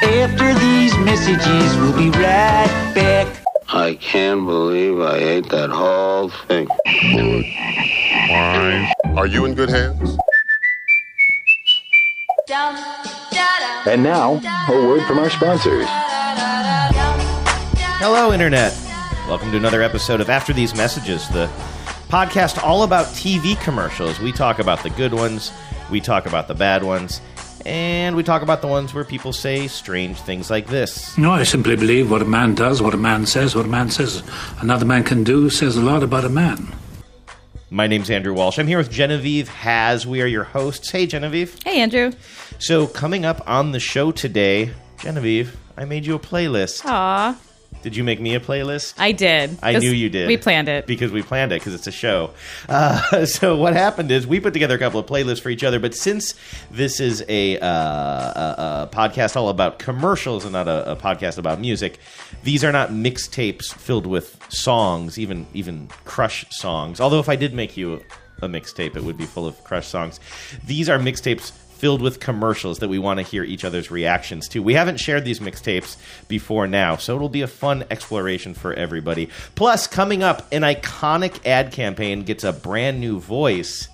[0.00, 3.26] After these messages, we'll be right back.
[3.68, 6.68] I can't believe I ate that whole thing.
[9.16, 10.16] Are you in good hands?
[13.86, 15.86] And now, a word from our sponsors.
[17.98, 18.72] Hello, Internet.
[19.26, 21.50] Welcome to another episode of After These Messages, the
[22.08, 24.20] podcast all about TV commercials.
[24.20, 25.50] We talk about the good ones,
[25.90, 27.20] we talk about the bad ones,
[27.66, 31.16] and we talk about the ones where people say strange things like this.
[31.18, 33.90] No, I simply believe what a man does, what a man says, what a man
[33.90, 34.22] says
[34.60, 36.74] another man can do says a lot about a man.
[37.70, 38.58] My name's Andrew Walsh.
[38.58, 40.06] I'm here with Genevieve Has.
[40.06, 40.90] We are your hosts.
[40.90, 41.58] Hey, Genevieve.
[41.64, 42.12] Hey, Andrew.
[42.58, 46.86] So, coming up on the show today, Genevieve, I made you a playlist.
[46.86, 47.38] Aw,
[47.82, 48.94] Did you make me a playlist?
[48.98, 49.56] I did.
[49.62, 50.26] I knew you did.
[50.26, 50.86] We planned it.
[50.86, 52.30] because we planned it because it's a show.
[52.68, 55.78] Uh, so what happened is we put together a couple of playlists for each other.
[55.78, 56.34] But since
[56.70, 61.38] this is a, uh, a, a podcast all about commercials and not a, a podcast
[61.38, 61.98] about music,
[62.42, 67.00] these are not mixtapes filled with songs, even even Crush songs.
[67.00, 68.02] Although if I did make you
[68.42, 70.18] a mixtape, it would be full of Crush songs.
[70.66, 74.62] These are mixtapes filled with commercials that we want to hear each other's reactions to.
[74.62, 79.28] We haven't shared these mixtapes before now, so it'll be a fun exploration for everybody.
[79.54, 83.88] Plus, coming up, an iconic ad campaign gets a brand new voice.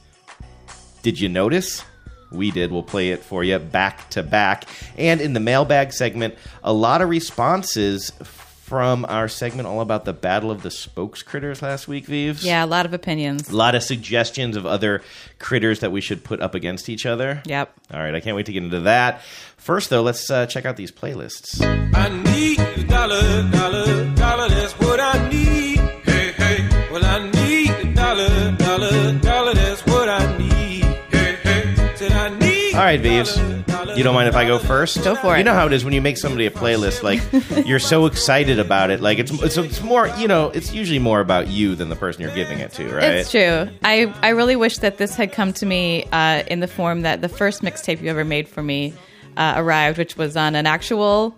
[1.02, 1.84] Did you notice?
[2.32, 2.72] We did.
[2.72, 4.64] We'll play it for you back to back.
[4.96, 8.12] And in the mailbag segment, a lot of responses
[8.64, 12.42] from our segment all about the Battle of the Spokes Critters last week, Vives.
[12.42, 13.50] yeah, a lot of opinions.
[13.50, 15.02] A lot of suggestions of other
[15.38, 17.42] critters that we should put up against each other.
[17.44, 17.74] Yep.
[17.92, 19.20] All right, I can't wait to get into that.
[19.58, 21.60] First, though, let's uh, check out these playlists.
[21.94, 25.53] I need a dollar, dollar, dollar, that's what I need.
[32.74, 33.36] All right, a Vives.
[33.36, 35.04] dollar, dollar, You don't mind if I go first?
[35.04, 35.38] Go for it.
[35.38, 37.04] You know how it is when you make somebody a playlist.
[37.04, 37.22] Like
[37.68, 39.00] you're so excited about it.
[39.00, 40.08] Like it's it's, it's more.
[40.18, 43.04] You know, it's usually more about you than the person you're giving it to, right?
[43.14, 43.68] It's true.
[43.84, 47.20] I, I really wish that this had come to me uh, in the form that
[47.20, 48.92] the first mixtape you ever made for me
[49.36, 51.36] uh, arrived, which was on an actual,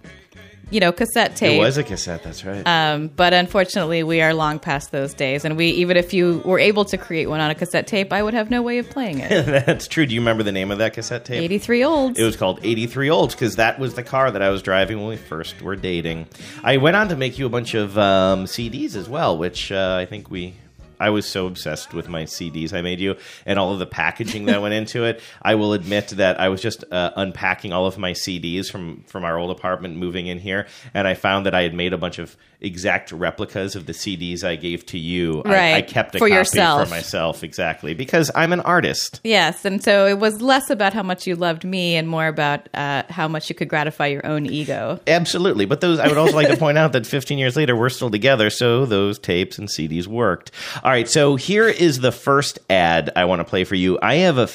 [0.70, 1.56] you know, cassette tape.
[1.56, 2.24] It was a cassette.
[2.24, 2.66] That's right.
[2.66, 5.44] Um, but unfortunately, we are long past those days.
[5.44, 8.22] And we, even if you were able to create one on a cassette tape, I
[8.22, 9.46] would have no way of playing it.
[9.66, 10.06] That's true.
[10.06, 11.42] Do you remember the name of that cassette tape?
[11.42, 12.18] 83 olds.
[12.18, 15.08] It was called 83 Olds because that was the car that I was driving when
[15.08, 16.26] we first were dating.
[16.64, 19.96] I went on to make you a bunch of um, CDs as well, which uh,
[20.00, 20.54] I think we.
[20.98, 24.46] I was so obsessed with my CDs I made you and all of the packaging
[24.46, 25.20] that went into it.
[25.42, 29.24] I will admit that I was just uh, unpacking all of my CDs from from
[29.24, 32.18] our old apartment moving in here, and I found that I had made a bunch
[32.18, 35.42] of exact replicas of the CDs I gave to you.
[35.44, 36.84] I- I, kept a for copy yourself.
[36.84, 39.20] for myself exactly because I'm an artist.
[39.24, 42.68] Yes, and so it was less about how much you loved me and more about
[42.74, 45.00] uh, how much you could gratify your own ego.
[45.06, 45.64] Absolutely.
[45.66, 48.10] But those, I would also like to point out that 15 years later, we're still
[48.10, 48.50] together.
[48.50, 50.50] So those tapes and CDs worked.
[50.82, 51.08] All right.
[51.08, 53.98] So here is the first ad I want to play for you.
[54.02, 54.48] I have a,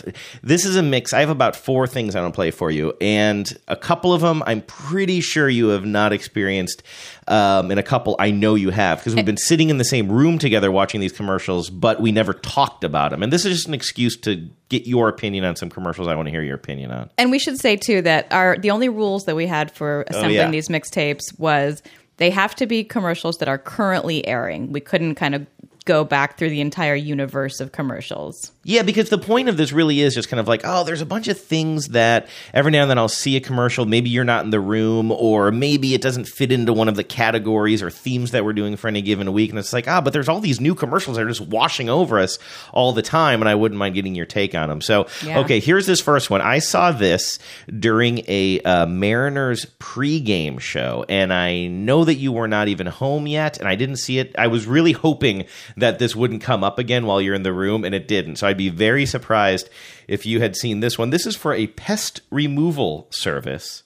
[0.44, 1.13] this is a mix.
[1.13, 2.94] I have about four things I want to play for you.
[3.01, 6.83] And a couple of them I'm pretty sure you have not experienced.
[7.31, 10.12] Um, and a couple I know you have because we've been sitting in the same
[10.12, 13.24] room together watching these commercials, but we never talked about them.
[13.24, 16.28] And this is just an excuse to get your opinion on some commercials I want
[16.28, 17.09] to hear your opinion on.
[17.18, 20.36] And we should say too that our the only rules that we had for assembling
[20.36, 20.52] yeah.
[20.52, 21.81] these mixtapes was
[22.18, 24.74] they have to be commercials that are currently airing.
[24.74, 25.48] We couldn't kind of
[25.86, 28.52] go back through the entire universe of commercials.
[28.63, 31.05] Yeah, because the point of this really is just kind of like, oh, there's a
[31.05, 33.88] bunch of things that every now and then I'll see a commercial.
[33.88, 37.03] Maybe you're not in the room, or maybe it doesn't fit into one of the
[37.03, 39.50] categories or themes that we're doing for any given week.
[39.50, 42.19] And it's like, ah, but there's all these new commercials that are just washing over
[42.19, 42.38] us
[42.71, 44.79] all the time, and I wouldn't mind getting your take on them.
[44.81, 45.39] So, Yeah.
[45.39, 46.41] okay, here's this first one.
[46.41, 47.39] I saw this
[47.79, 53.25] during a uh, Mariners pregame show, and I know that you were not even home
[53.25, 54.35] yet, and I didn't see it.
[54.38, 55.45] I was really hoping
[55.77, 58.35] that this wouldn't come up again while you're in the room, and it didn't.
[58.35, 59.69] So I'd be very surprised
[60.09, 61.09] if you had seen this one.
[61.09, 63.84] This is for a pest removal service,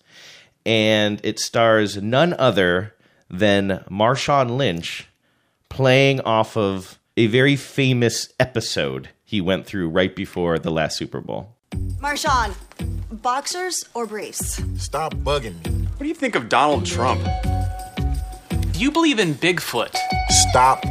[0.66, 2.96] and it stars none other
[3.30, 5.08] than Marshawn Lynch
[5.70, 11.22] playing off of a very famous episode he went through right before the last Super
[11.22, 11.56] Bowl.
[12.02, 12.56] Marshawn,
[13.12, 14.64] boxers or briefs?
[14.78, 15.86] Stop bugging me.
[15.90, 17.24] What do you think of Donald Trump?
[18.72, 19.96] Do you believe in Bigfoot?
[20.50, 20.82] Stop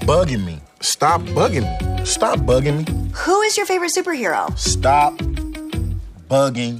[0.00, 0.58] bugging me.
[0.80, 1.89] Stop bugging me.
[2.04, 3.10] Stop bugging me.
[3.14, 4.56] Who is your favorite superhero?
[4.58, 5.14] Stop
[6.28, 6.78] bugging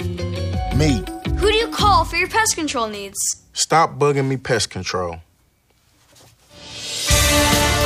[0.77, 1.05] me.
[1.37, 3.19] Who do you call for your pest control needs?
[3.53, 5.17] Stop bugging me, pest control.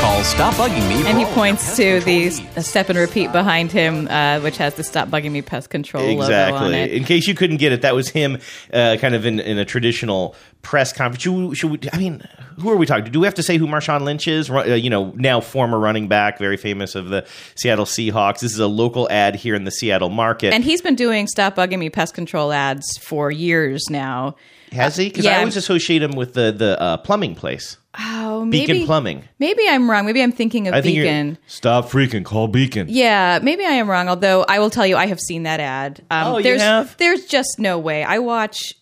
[0.04, 1.06] Call Stop Bugging Me.
[1.08, 2.28] And he points to the
[2.60, 6.20] step and repeat behind him, uh, which has the "Stop Bugging Me" pest control logo
[6.24, 6.74] on Exactly.
[6.74, 6.92] it.
[6.92, 8.38] In case you couldn't get it, that was him,
[8.70, 11.22] uh, kind of in, in a traditional press conference.
[11.22, 12.22] Should we, should we, I mean,
[12.60, 13.06] who are we talking?
[13.06, 13.10] to?
[13.10, 14.50] Do we have to say who Marshawn Lynch is?
[14.50, 18.40] Uh, you know, now former running back, very famous of the Seattle Seahawks.
[18.40, 20.52] This is a local ad here in the Seattle market.
[20.52, 24.36] And he's been doing "Stop Bugging Me" pest control ads for years now.
[24.75, 25.09] Has he?
[25.09, 25.38] Because I yeah.
[25.38, 29.25] always associate him with the the uh, plumbing place, Oh, maybe Beacon Plumbing.
[29.38, 30.05] Maybe I'm wrong.
[30.05, 31.38] Maybe I'm thinking of I think Beacon.
[31.47, 32.88] Stop freaking, call Beacon.
[32.91, 34.09] Yeah, maybe I am wrong.
[34.09, 36.03] Although I will tell you, I have seen that ad.
[36.11, 36.97] Um, Oh, you have?
[36.97, 38.03] There's just no way.
[38.03, 38.75] I watch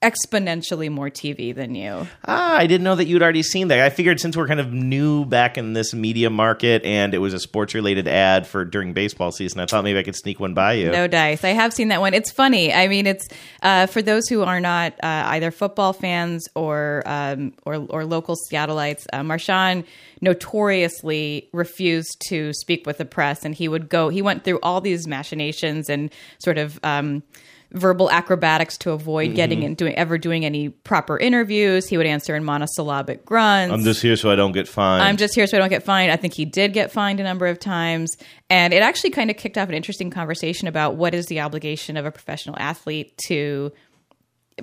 [0.00, 2.06] exponentially more TV than you.
[2.24, 3.80] Ah, I didn't know that you'd already seen that.
[3.80, 7.34] I figured since we're kind of new back in this media market and it was
[7.34, 10.54] a sports related ad for during baseball season, I thought maybe I could sneak one
[10.54, 10.92] by you.
[10.92, 11.42] No dice.
[11.42, 12.14] I have seen that one.
[12.14, 12.72] It's funny.
[12.72, 13.26] I mean, it's
[13.62, 18.36] uh, for those who are not uh, either football fans or um, or, or local
[18.50, 19.06] Seattleites.
[19.12, 19.84] Uh, Marshawn
[20.20, 24.10] notoriously refused to speak with the press, and he would go.
[24.10, 26.78] He went through all these machinations and sort of.
[26.84, 27.24] Um,
[27.72, 29.64] verbal acrobatics to avoid getting Mhm.
[29.64, 34.00] in doing ever doing any proper interviews he would answer in monosyllabic grunts I'm just
[34.00, 35.02] here so I don't get fined.
[35.02, 36.10] I'm just here so I don't get fined.
[36.10, 38.16] I think he did get fined a number of times.
[38.48, 41.96] And it actually kind of kicked off an interesting conversation about what is the obligation
[41.98, 43.70] of a professional athlete to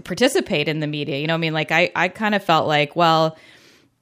[0.03, 1.17] participate in the media.
[1.19, 3.37] You know, what I mean, like, I, I kind of felt like, well,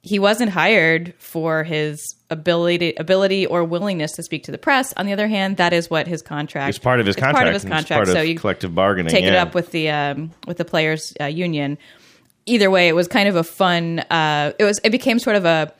[0.04, 4.92] he wasn't hired for his ability ability or willingness to speak to the press.
[4.98, 6.68] On the other hand, that is what his contract.
[6.68, 8.08] It's part of his it's Part of his contract.
[8.08, 11.78] so you collective bargaining, Take it up with the um, with the players uh, union.
[12.44, 14.00] Either way, it was kind of a fun.
[14.00, 14.78] Uh, it was.
[14.84, 15.72] It became sort of a.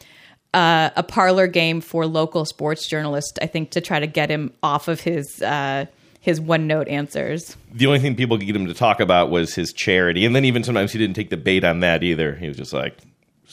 [0.55, 4.53] Uh, a parlor game for local sports journalists, I think, to try to get him
[4.63, 5.87] off of his uh,
[6.21, 7.57] his one note answers.
[7.73, 10.25] the only thing people could get him to talk about was his charity.
[10.25, 12.37] And then even sometimes he didn't take the bait on that either.
[12.37, 12.97] He was just like,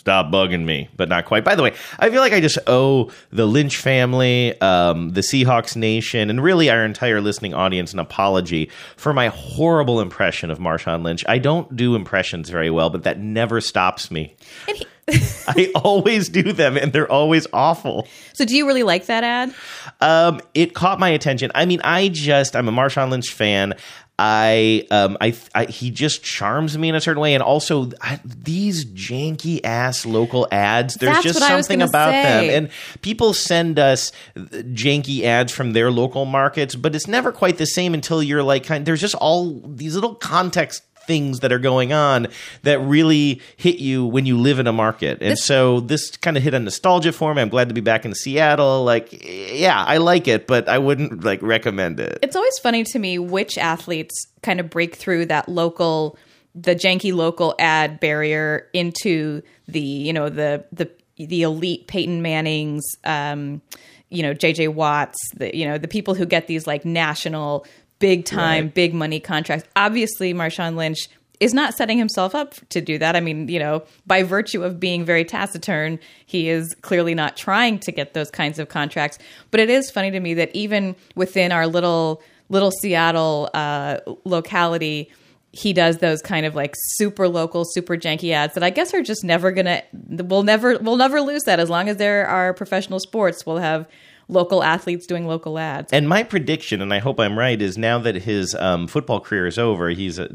[0.01, 1.43] stop bugging me, but not quite.
[1.43, 5.75] By the way, I feel like I just owe the Lynch family, um, the Seahawks
[5.75, 11.03] Nation, and really our entire listening audience an apology for my horrible impression of Marshawn
[11.03, 11.23] Lynch.
[11.29, 14.35] I don't do impressions very well, but that never stops me.
[15.47, 18.07] I always do them, and they're always awful.
[18.33, 19.53] So, do you really like that ad?
[19.99, 21.51] Um, it caught my attention.
[21.53, 23.75] I mean, I just I'm a Marshawn Lynch fan.
[24.23, 28.19] I um I, I he just charms me in a certain way, and also I,
[28.23, 30.93] these janky ass local ads.
[30.93, 32.69] There's That's just what I was something about them, and
[33.01, 37.95] people send us janky ads from their local markets, but it's never quite the same
[37.95, 38.85] until you're like kind.
[38.85, 42.25] There's just all these little context things that are going on
[42.63, 45.17] that really hit you when you live in a market.
[45.19, 47.41] And so this kind of hit a nostalgia for me.
[47.41, 48.85] I'm glad to be back in Seattle.
[48.85, 52.19] Like, yeah, I like it, but I wouldn't like recommend it.
[52.21, 56.17] It's always funny to me which athletes kind of break through that local,
[56.55, 62.85] the janky local ad barrier into the, you know, the the the elite Peyton Manning's,
[63.03, 63.61] um,
[64.07, 67.65] you know, JJ Watts, the you know, the people who get these like national,
[68.01, 68.73] big time, Right.
[68.73, 69.65] big money contracts.
[69.77, 71.07] Obviously, Marshawn Lynch
[71.39, 73.15] is not setting himself up to do that.
[73.15, 77.79] I mean, you know, by virtue of being very taciturn, he is clearly not trying
[77.79, 79.17] to get those kinds of contracts.
[79.49, 85.09] But it is funny to me that even within our little little Seattle uh, locality,
[85.53, 89.01] he does those kind of like super local, super janky ads that I guess are
[89.01, 89.81] just never gonna.
[89.93, 93.45] We'll never we'll never lose that as long as there are professional sports.
[93.45, 93.87] We'll have
[94.27, 95.91] local athletes doing local ads.
[95.91, 99.47] And my prediction, and I hope I'm right, is now that his um, football career
[99.47, 100.27] is over, he's, uh,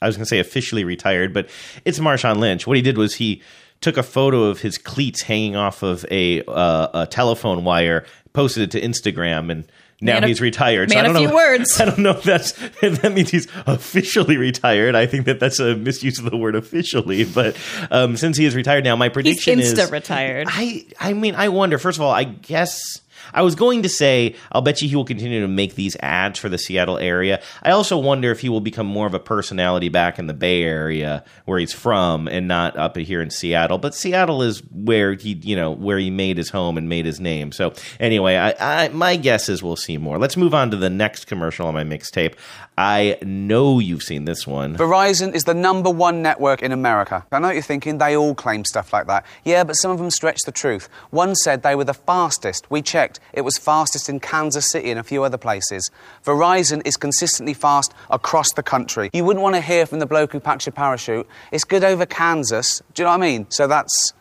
[0.00, 1.48] I was going to say officially retired, but
[1.84, 2.66] it's Marshawn Lynch.
[2.66, 3.42] What he did was he
[3.80, 8.62] took a photo of his cleats hanging off of a, uh, a telephone wire, posted
[8.62, 10.90] it to Instagram, and now he's retired.
[10.90, 11.80] man I don't few know, words.
[11.80, 14.94] I don't know if that's if that means he's officially retired.
[14.94, 17.24] I think that that's a misuse of the word officially.
[17.24, 17.56] But
[17.90, 20.48] um, since he is retired now, my He's prediction is He's insta retired.
[20.50, 21.78] I I mean, I wonder.
[21.78, 23.00] First of all, I guess
[23.36, 26.38] I was going to say I'll bet you he will continue to make these ads
[26.38, 27.40] for the Seattle area.
[27.62, 30.62] I also wonder if he will become more of a personality back in the Bay
[30.62, 33.78] Area where he's from and not up here in Seattle.
[33.78, 37.20] But Seattle is where he, you know, where he made his home and made his
[37.20, 37.52] name.
[37.52, 40.18] So anyway, I, I my guess is we'll see more.
[40.18, 42.34] Let's move on to the next commercial on my mixtape.
[42.78, 44.76] I know you've seen this one.
[44.76, 47.24] Verizon is the number one network in America.
[47.32, 49.24] I know what you're thinking, they all claim stuff like that.
[49.44, 50.90] Yeah, but some of them stretch the truth.
[51.08, 52.66] One said they were the fastest.
[52.70, 53.18] We checked.
[53.32, 55.90] It was fastest in Kansas City and a few other places.
[56.22, 59.08] Verizon is consistently fast across the country.
[59.14, 61.26] You wouldn't want to hear from the bloke who packs your parachute.
[61.52, 62.82] It's good over Kansas.
[62.92, 63.46] Do you know what I mean?
[63.48, 64.12] So that's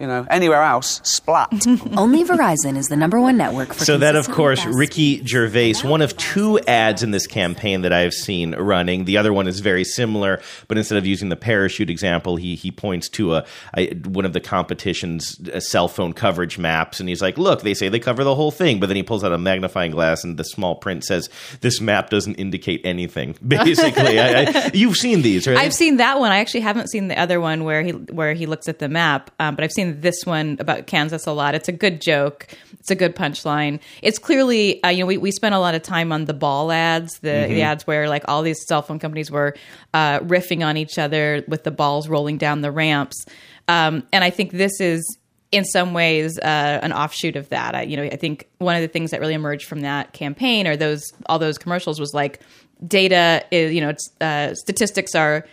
[0.00, 1.48] You know, anywhere else, splat.
[1.96, 5.74] Only Verizon is the number one network for So that, of course, fast Ricky Gervais,
[5.84, 9.04] one of two ads in this campaign that I've seen running.
[9.04, 12.72] The other one is very similar, but instead of using the parachute example, he he
[12.72, 13.46] points to a,
[13.76, 17.74] a one of the competition's uh, cell phone coverage maps, and he's like, "Look, they
[17.74, 20.36] say they cover the whole thing," but then he pulls out a magnifying glass, and
[20.36, 21.28] the small print says,
[21.60, 25.56] "This map doesn't indicate anything." Basically, I, I, you've seen these, right?
[25.56, 26.32] I've seen that one.
[26.32, 29.30] I actually haven't seen the other one where he where he looks at the map,
[29.38, 31.54] um, but I've seen this one about Kansas a lot.
[31.54, 32.48] It's a good joke.
[32.80, 33.80] It's a good punchline.
[34.02, 36.70] It's clearly, uh, you know, we, we spent a lot of time on the ball
[36.72, 37.54] ads, the, Mm-hmm.
[37.54, 39.54] the ads where like all these cell phone companies were
[39.92, 43.24] uh, riffing on each other with the balls rolling down the ramps.
[43.68, 45.18] Um, and I think this is
[45.50, 47.74] in some ways uh, an offshoot of that.
[47.74, 50.66] I, you know, I think one of the things that really emerged from that campaign
[50.66, 52.40] or those all those commercials was like
[52.86, 55.46] data is, you know, it's, uh, statistics are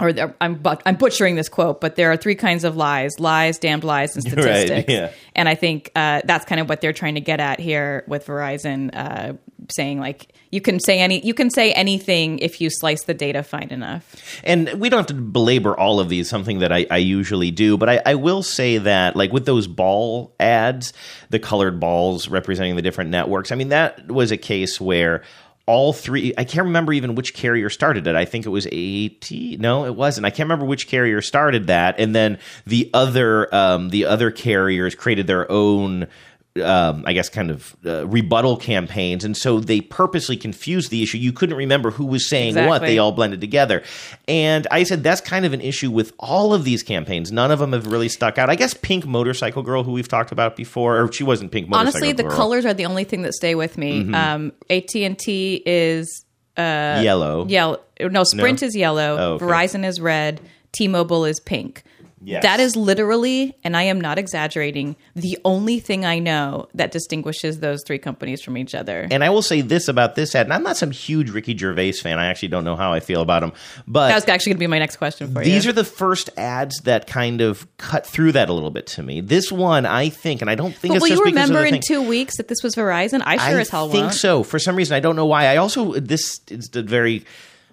[0.00, 3.58] or I'm but- I'm butchering this quote, but there are three kinds of lies: lies,
[3.58, 4.92] damned lies, and Right, statistics.
[4.92, 5.10] yeah.
[5.36, 8.26] And I think uh, that's kind of what they're trying to get at here with
[8.26, 9.34] Verizon, uh,
[9.70, 13.42] saying like you can say any you can say anything if you slice the data
[13.42, 14.14] fine enough.
[14.44, 17.76] and we don't have to belabor all of these, something that I, I usually do,
[17.76, 20.92] but I, I will say that, like with those ball ads,
[21.30, 25.22] the colored balls representing the different networks, I mean, that was a case where
[25.66, 28.14] all three, I can't remember even which carrier started it.
[28.14, 29.30] I think it was AT.
[29.60, 30.26] No, it wasn't.
[30.26, 31.98] I can't remember which carrier started that.
[31.98, 36.06] And then the other, um, the other carriers created their own
[36.62, 39.24] um, I guess, kind of uh, rebuttal campaigns.
[39.24, 41.18] And so they purposely confused the issue.
[41.18, 42.82] You couldn't remember who was saying what.
[42.82, 43.82] They all blended together.
[44.28, 47.32] And I said that's kind of an issue with all of these campaigns.
[47.32, 48.50] None of them have really stuck out.
[48.50, 52.06] I guess Pink Motorcycle Girl, who we've talked about before, or she wasn't Pink Motorcycle
[52.08, 54.04] Honestly, the colors are the only thing that stay with me.
[54.04, 54.14] Mhm.
[54.14, 56.24] Um, AT and T is
[56.56, 57.46] uh, Yellow.
[57.48, 57.80] Yellow.
[58.00, 58.66] No, Sprint No?
[58.66, 59.16] is yellow.
[59.18, 59.44] Oh, okay.
[59.44, 60.40] Verizon is red.
[60.72, 61.82] T-Mobile is pink.
[62.24, 62.42] Yes.
[62.42, 67.60] That is literally, and I am not exaggerating, the only thing I know that distinguishes
[67.60, 69.06] those three companies from each other.
[69.10, 71.92] And I will say this about this ad, and I'm not some huge Ricky Gervais
[71.92, 72.18] fan.
[72.18, 73.52] I actually don't know how I feel about him.
[73.86, 75.44] But that was actually going to be my next question for you.
[75.44, 79.02] These are the first ads that kind of cut through that a little bit to
[79.02, 79.20] me.
[79.20, 81.56] This one, I think, and I don't think But it's will just you because of
[81.56, 83.22] remember the in two weeks that this was Verizon?
[83.24, 84.14] I sure I as hell think won't.
[84.14, 84.42] so.
[84.42, 85.46] For some reason, I don't know why.
[85.46, 87.24] I also this is a very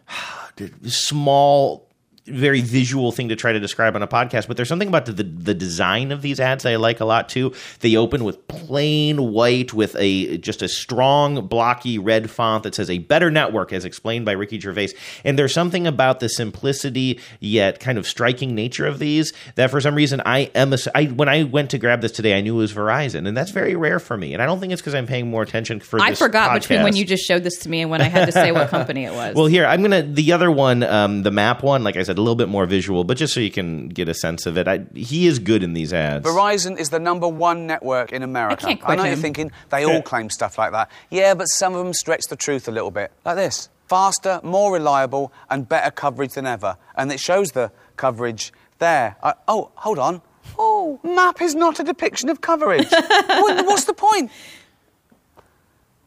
[0.88, 1.88] small.
[2.32, 5.14] Very visual thing to try to describe on a podcast, but there's something about the,
[5.14, 7.54] the the design of these ads I like a lot too.
[7.80, 12.90] They open with plain white with a just a strong blocky red font that says
[12.90, 14.90] "a better network," as explained by Ricky Gervais.
[15.24, 19.82] And there's something about the simplicity yet kind of striking nature of these that for
[19.82, 20.74] some reason I am.
[20.74, 23.36] A, I when I went to grab this today, I knew it was Verizon, and
[23.36, 24.34] that's very rare for me.
[24.34, 25.98] And I don't think it's because I'm paying more attention for.
[26.00, 26.08] This.
[26.08, 28.32] I forgot between when you just showed this to me and when I had to
[28.32, 29.36] say what company it was.
[29.42, 31.84] Well, here I'm gonna the other one, um, the map one.
[31.84, 34.14] Like I said, a little bit more visual, but just so you can get a
[34.14, 34.68] sense of it.
[34.68, 36.26] I, he is good in these ads.
[36.26, 38.66] Verizon is the number one network in America.
[38.66, 40.90] I can't quite know you're thinking they all claim stuff like that.
[41.10, 43.12] Yeah, but some of them stretch the truth a little bit.
[43.26, 46.78] Like this faster, more reliable, and better coverage than ever.
[46.96, 49.18] And it shows the coverage there.
[49.22, 50.22] I, oh, hold on.
[50.58, 52.90] Oh, map is not a depiction of coverage.
[52.90, 54.32] what, what's the point?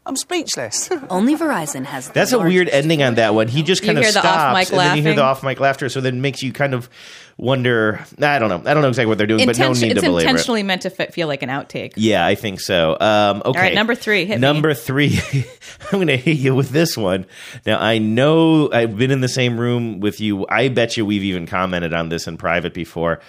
[0.06, 0.90] I'm speechless.
[1.10, 2.08] Only Verizon has.
[2.08, 3.48] the That's a weird ending on that one.
[3.48, 5.88] He just You kind of stops, and then you hear the off mic laughter.
[5.88, 6.90] So then it makes you kind of
[7.38, 8.04] wonder.
[8.20, 8.70] I don't know.
[8.70, 10.28] I don't know exactly what they're doing, but no need to it's belabor it.
[10.28, 11.94] intentionally meant to fe- feel like an outtake.
[11.96, 12.98] Yeah, I think so.
[13.00, 13.58] Um, okay.
[13.58, 14.40] right, number three, hit me.
[14.40, 15.18] number three.
[15.92, 17.24] I'm going to hit you with this one.
[17.64, 20.46] Now, I know I've been in the same room with you.
[20.48, 23.20] I bet you we've even commented on this in private before.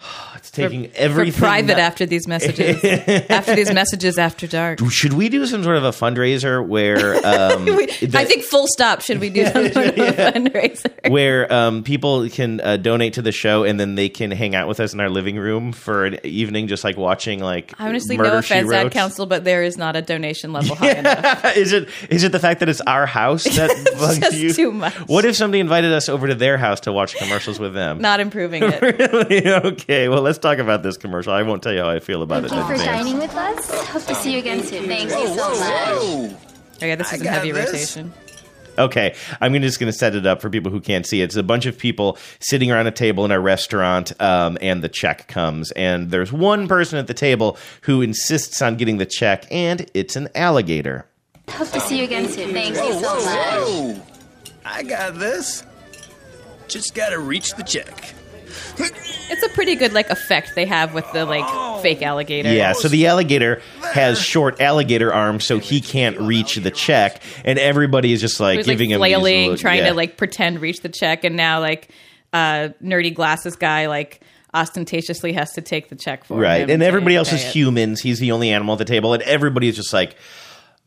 [0.36, 1.32] It's taking for, everything.
[1.32, 2.82] for private that- after these messages.
[3.28, 4.78] after these messages after dark.
[4.88, 8.66] Should we do some sort of a fundraiser where um, We- the- I think full
[8.68, 9.00] stop.
[9.02, 11.10] Should we do some sort of a fundraiser?
[11.10, 14.68] where um, people can uh, donate to the show and then they can hang out
[14.68, 18.30] with us in our living room for an evening, just like watching like Honestly, Murder,
[18.30, 21.56] no offense, Ad Council, but there is not a donation level high enough.
[21.56, 24.52] is it is it the fact that it's our house that bugs just you?
[24.54, 24.94] too much.
[25.08, 27.98] What if somebody invited us over to their house to watch commercials with them?
[28.00, 28.80] Not improving it.
[28.80, 29.48] really?
[29.48, 29.87] Okay.
[29.90, 31.32] Okay, well, let's talk about this commercial.
[31.32, 32.50] I won't tell you how I feel about it.
[32.50, 33.06] Thank you for advance.
[33.06, 33.88] dining with us.
[33.88, 34.84] Hope to see you again soon.
[34.84, 35.48] Thank you so
[36.28, 36.36] much.
[36.76, 37.72] Okay, this is a heavy this.
[37.72, 38.12] rotation.
[38.76, 41.24] Okay, I'm just going to set it up for people who can't see it.
[41.24, 44.90] It's a bunch of people sitting around a table in a restaurant, um, and the
[44.90, 45.70] check comes.
[45.72, 50.16] And there's one person at the table who insists on getting the check, and it's
[50.16, 51.06] an alligator.
[51.48, 52.52] Hope to see you again soon.
[52.52, 54.02] Thank you so much.
[54.66, 55.64] I got this.
[56.68, 58.12] Just gotta reach the check.
[59.30, 62.52] It's a pretty good like effect they have with the like fake alligator.
[62.52, 63.60] Yeah, so the alligator
[63.92, 68.58] has short alligator arms, so he can't reach the check, and everybody is just like
[68.58, 69.90] Who's, like giving him flailing, trying yeah.
[69.90, 71.90] to like pretend reach the check, and now like
[72.32, 74.20] uh, nerdy glasses guy like
[74.54, 78.00] ostentatiously has to take the check for right him and everybody else is it." humans
[78.00, 80.16] he's the only animal at the table and everybody is just like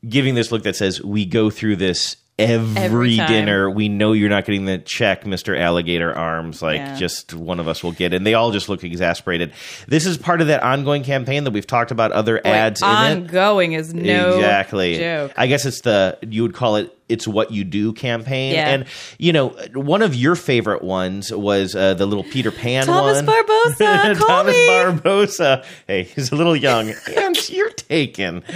[0.07, 2.15] giving this look that says we go through this
[2.49, 6.61] every, Every dinner we know you're not getting the check mr alligator arms.
[6.61, 6.95] Like Yeah.
[6.95, 8.17] just one of us will get it.
[8.17, 9.53] And they all just look exasperated.
[9.87, 12.91] This is part of that ongoing campaign that we've talked about other ads in it.
[12.91, 14.97] ongoing is no exactly.
[14.97, 15.31] joke.
[15.37, 18.69] i guess it's the you would call it it's what you do campaign Yeah.
[18.69, 18.85] and
[19.19, 23.25] you know one of your favorite ones was uh, the little peter pan Thomas one
[23.27, 24.67] Barbosa, call Thomas me.
[24.67, 25.65] Barbosa.
[25.87, 28.43] Hey, he's a little young, and you're taken.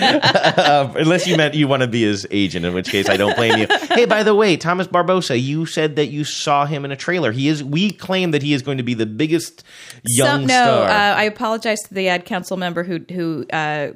[0.65, 3.35] Uh, unless you meant you want to be his agent, in which case I don't
[3.35, 3.67] blame you.
[3.89, 7.31] Hey, by the way, Thomas Barbosa, you said that you saw him in a trailer.
[7.31, 7.63] He is.
[7.63, 9.63] We claim that he is going to be the biggest
[10.05, 10.89] young Some- no, star.
[10.89, 13.91] Uh, I apologize to the ad council member who who uh,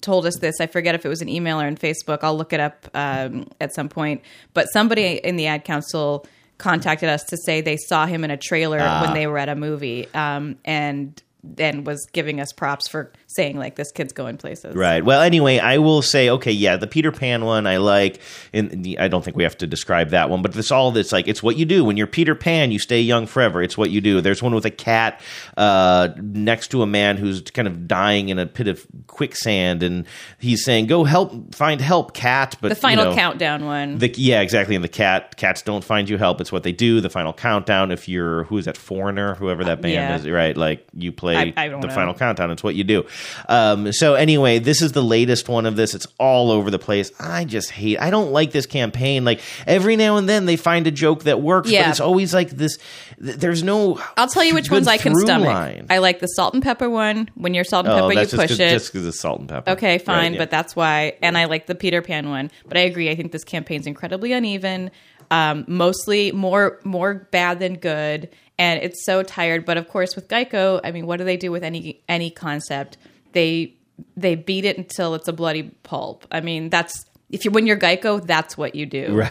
[0.00, 0.60] told us this.
[0.60, 2.18] I forget if it was an email or in Facebook.
[2.22, 4.22] I'll look it up um, at some point.
[4.54, 6.26] But somebody in the ad council
[6.58, 9.02] contacted us to say they saw him in a trailer Ah.
[9.02, 13.56] when they were at a movie, um, and then was giving us props for saying
[13.56, 14.74] like this kid's going places.
[14.74, 15.04] Right.
[15.04, 18.20] Well, anyway, I will say, okay, yeah, the Peter Pan one I like,
[18.52, 21.12] and the, I don't think we have to describe that one, but it's all that's
[21.12, 22.72] like it's what you do when you're Peter Pan.
[22.72, 23.62] You stay young forever.
[23.62, 24.20] It's what you do.
[24.20, 25.20] There's one with a cat
[25.56, 30.06] uh, next to a man who's kind of dying in a pit of quicksand, and
[30.40, 33.98] he's saying, "Go help, find help, cat." But The final you know, countdown one.
[33.98, 34.74] The, yeah, exactly.
[34.74, 36.40] And the cat cats don't find you help.
[36.40, 37.00] It's what they do.
[37.00, 37.92] The final countdown.
[37.92, 40.16] If you're who is that foreigner, whoever that band yeah.
[40.16, 40.56] is, right?
[40.56, 41.94] Like you play I- I the know.
[41.94, 42.50] final countdown.
[42.50, 43.06] It's what you do.
[43.48, 45.94] Um, so anyway, this is the latest one of this.
[45.94, 47.10] It's all over the place.
[47.20, 47.98] I just hate.
[48.00, 49.24] I don't like this campaign.
[49.24, 52.50] Like every now and then they find a joke that works, but it's always like
[52.50, 52.78] this.
[53.22, 54.00] th- There's no.
[54.16, 55.48] I'll tell you which ones I can stomach.
[55.48, 55.86] line.
[55.90, 57.30] I like the salt and pepper one.
[57.34, 58.70] When you're salt and Oh, pepper, you push it.
[58.70, 59.70] just because it's salt and pepper.
[59.72, 60.38] Okay, fine, Right, yeah.
[60.38, 61.14] but that's why.
[61.22, 62.50] And I like the Peter Pan one.
[62.68, 63.10] But I agree.
[63.10, 64.90] I think this campaign's incredibly uneven.
[65.32, 69.64] Um, mostly more more bad than good, and it's so tired.
[69.64, 72.98] But of course, with Geico, I mean, what do they do with any any concept?
[73.32, 73.74] They
[74.16, 76.26] they beat it until it's a bloody pulp.
[76.30, 79.22] I mean, that's if you when you're Geico, that's what you do.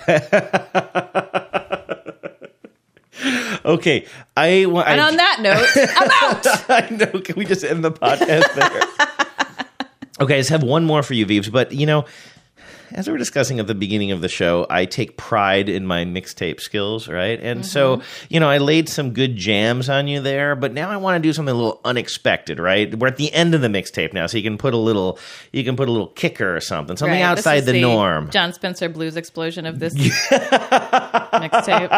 [3.65, 4.06] Okay,
[4.38, 4.88] I want.
[4.88, 6.70] And on that note, I'm out.
[6.70, 7.22] I know.
[7.22, 9.68] Can we just end the podcast there?
[10.22, 11.51] okay, I just have one more for you, Veeves.
[11.51, 12.06] But you know,
[12.93, 16.05] as we were discussing at the beginning of the show, I take pride in my
[16.05, 17.39] mixtape skills, right?
[17.39, 18.25] And so, mm-hmm.
[18.29, 21.27] you know, I laid some good jams on you there, but now I want to
[21.27, 22.93] do something a little unexpected, right?
[22.93, 25.19] We're at the end of the mixtape now, so you can put a little,
[25.52, 28.30] you can put a little kicker or something, something Right, outside is the, norm.
[28.30, 29.93] Jon Spencer blues explosion of this
[31.34, 31.89] mixtape.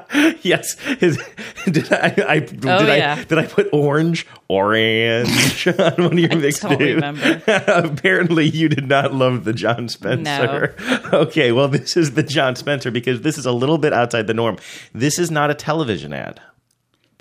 [0.42, 0.78] yes.
[1.00, 1.18] His,
[1.66, 3.24] did I, I did Oh, I yeah.
[3.24, 6.78] did I put orange orange on one of your mixtapes?
[6.78, 7.42] remember.
[7.66, 10.74] Apparently, you did not love the Jon Spencer.
[10.78, 11.20] No.
[11.20, 14.34] Okay, well, this is the Jon Spencer because this is a little bit outside the
[14.34, 14.58] norm.
[14.94, 16.40] This is not a television ad.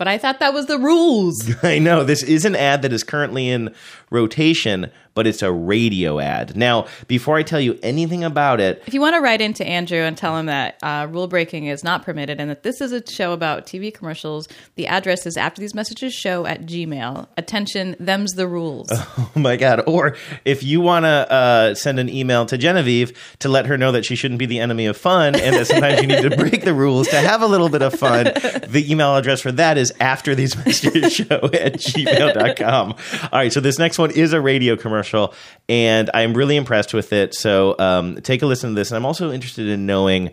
[0.02, 1.48] But I thought that was the rules.
[1.64, 3.72] I know this is an ad that is currently in
[4.10, 6.56] rotation, but it's a radio ad.
[6.56, 10.00] Now, before I tell you anything about it, If you want to write into Andrew
[10.00, 13.06] and tell him that uh, rule breaking is not permitted and that this is a
[13.06, 17.28] show about TV commercials, the address is after these messages show at Gmail.
[17.38, 18.92] Attention, them's the rules.
[19.34, 19.84] Oh my god!
[19.88, 23.92] Or if you want to uh, send an email to Genevieve to let her know
[23.94, 26.66] that she shouldn't be the enemy of fun, and that sometimes you need to break
[26.66, 29.90] the rules to have a little bit of fun, the email address for that is
[29.99, 32.91] after these messages show at gmail.com.
[32.91, 35.34] All right, so this next one is a radio commercial,
[35.67, 37.34] and I'm really impressed with it.
[37.34, 40.32] So um, take a listen to this, and I'm also interested in knowing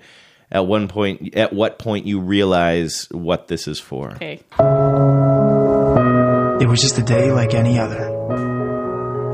[0.51, 4.13] at one point, at what point you realize what this is for.
[4.13, 4.41] Okay.
[6.63, 8.09] It was just a day like any other.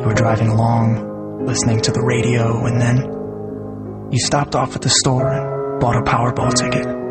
[0.00, 4.90] You were driving along, listening to the radio, and then you stopped off at the
[4.90, 7.03] store and bought a Powerball ticket.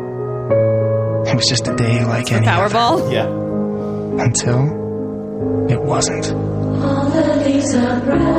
[1.34, 3.12] It was just a day like any Powerball?
[3.12, 3.26] Yeah.
[4.24, 6.26] Until it wasn't.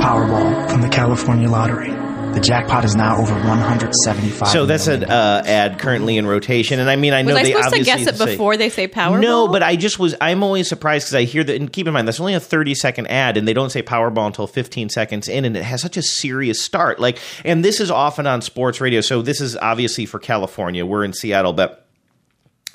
[0.01, 1.89] Powerball from the California Lottery.
[1.89, 4.47] The jackpot is now over 175.
[4.47, 7.43] So that's an uh, ad currently in rotation, and I mean, I know Was I
[7.43, 9.19] they supposed to obviously guess it say- before they say Powerball?
[9.19, 10.15] No, but I just was.
[10.21, 11.53] I'm always surprised because I hear that.
[11.57, 14.27] And keep in mind, that's only a 30 second ad, and they don't say Powerball
[14.27, 16.99] until 15 seconds in, and it has such a serious start.
[17.01, 19.01] Like, and this is often on sports radio.
[19.01, 20.85] So this is obviously for California.
[20.85, 21.81] We're in Seattle, but.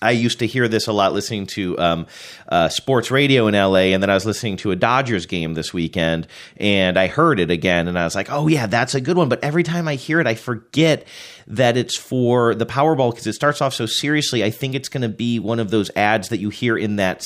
[0.02, 2.06] I used to hear this a lot listening to um,
[2.48, 5.74] uh, sports radio in LA, and then I was listening to a Dodgers game this
[5.74, 9.16] weekend, and I heard it again, and I was like, "Oh yeah, that's a good
[9.16, 11.06] one." But every time I hear it, I forget
[11.46, 14.42] that it's for the Powerball because it starts off so seriously.
[14.42, 17.24] I think it's going to be one of those ads that you hear in that,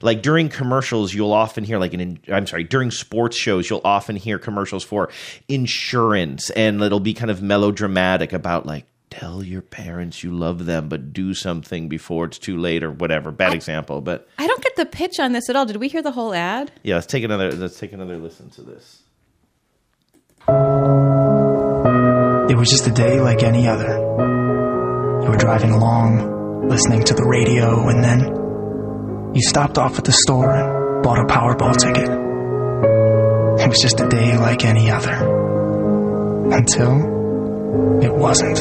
[0.00, 2.18] like during commercials, you'll often hear like an.
[2.28, 5.10] I'm sorry, during sports shows, you'll often hear commercials for
[5.48, 10.88] insurance, and it'll be kind of melodramatic about like tell your parents you love them,
[10.88, 13.30] but do something before it's too late or whatever.
[13.30, 15.66] Bad example, but I don't get the pitch on this at all.
[15.66, 16.70] Did we hear the whole ad?
[16.82, 19.02] yeah, let's take another let's take another listen to this.
[22.50, 23.98] It was just a day like any other.
[25.22, 28.20] You were driving along, listening to the radio, and then
[29.34, 32.08] you stopped off at the store and bought a Powerball ticket.
[33.60, 35.12] It was just a day like any other.
[36.50, 38.58] Until it wasn't.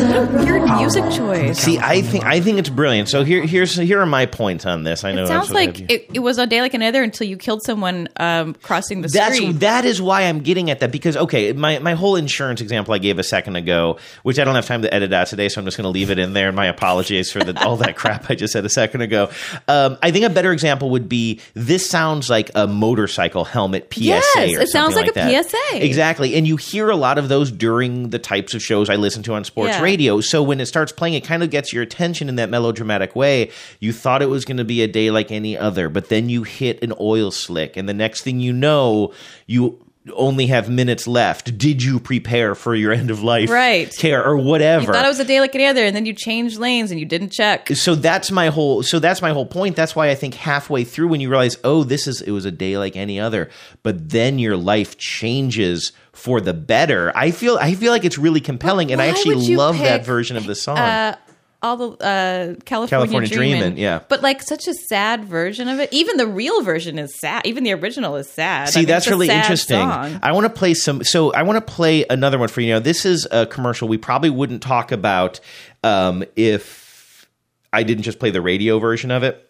[0.00, 1.58] Weird music choice.
[1.58, 3.08] See, I think I think it's brilliant.
[3.08, 5.04] So here here's here are my points on this.
[5.04, 6.74] I know It that's sounds what I have like it, it was a day like
[6.74, 9.60] another until you killed someone um, crossing the That's street.
[9.60, 12.98] that is why I'm getting at that because okay, my my whole insurance example I
[12.98, 15.64] gave a second ago, which I don't have time to edit out today, so I'm
[15.66, 16.52] just going to leave it in there.
[16.52, 19.30] My apologies for the, all that crap I just said a second ago.
[19.68, 24.02] Um, I think a better example would be this sounds like a motorcycle helmet PSA.
[24.04, 25.44] Yes, or it sounds something like a that.
[25.46, 25.84] PSA.
[25.84, 29.22] Exactly, and you hear a lot of those during the types of shows I listen
[29.24, 29.81] to on sports Yeah.
[29.82, 30.20] Radio.
[30.20, 33.50] So when it starts playing, it kind of gets your attention in that melodramatic way.
[33.80, 36.44] You thought it was going to be a day like any other, but then you
[36.44, 39.12] hit an oil slick, and the next thing you know,
[39.46, 39.78] you
[40.14, 41.56] only have minutes left.
[41.56, 43.88] Did you prepare for your end of life Right.
[43.96, 44.92] care or you whatever?
[44.92, 47.06] thought it was a day like any other, and then you changed lanes and you
[47.06, 47.68] didn't check.
[47.68, 51.06] so that's my whole so that's my whole point that's why i think halfway through
[51.06, 53.48] when you realize oh this is it was a day like any other
[53.84, 58.40] but then your life changes for the better i feel i feel like it's really
[58.40, 61.16] compelling and i actually love that version of the song Uh,
[61.64, 64.00] all the uh, California, California Dreamin', Dreamin', yeah.
[64.08, 65.92] But like such a sad version of it.
[65.92, 67.46] Even the real version is sad.
[67.46, 68.66] Even the original is sad.
[68.66, 69.76] I See, mean, that's really interesting.
[69.78, 70.18] song.
[70.24, 71.04] I want to play some.
[71.04, 72.72] So I want to play another one for you.
[72.72, 75.38] Now, this is a commercial we probably wouldn't talk about
[75.84, 77.28] um, if
[77.72, 79.48] I didn't just play the radio version of it.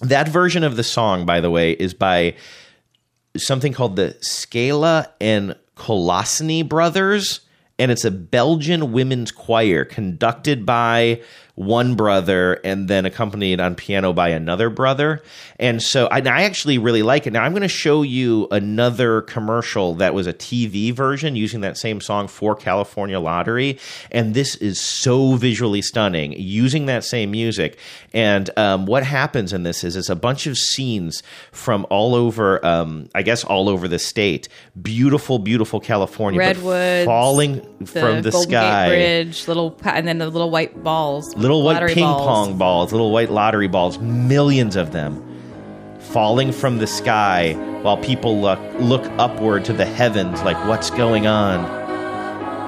[0.00, 2.34] That version of the song, by the way, is by
[3.46, 7.40] something called the Scala and Kolacny Brothers,
[7.78, 11.22] and it's a Belgian women's choir conducted by
[11.58, 15.20] one brother and then accompanied on piano by another brother.
[15.58, 17.32] And so I, I actually really like it.
[17.32, 21.76] Now I'm going to show you another commercial that was a TV version using that
[21.76, 23.80] same song for California Lottery,
[24.12, 27.76] and this is so visually stunning using that same music.
[28.14, 32.64] And um, what happens in this is it's a bunch of scenes from all over,
[32.64, 34.48] um, I guess, all over the state.
[34.80, 38.88] Beautiful, beautiful California, Redwoods, falling from the Golden sky.
[38.88, 42.26] Gate Bridge, little, and then the little white balls, Little white ping balls.
[42.26, 45.24] pong balls, little white lottery balls, millions of them
[45.98, 51.26] falling from the sky while people look look upward to the heavens like what's going
[51.26, 51.64] on.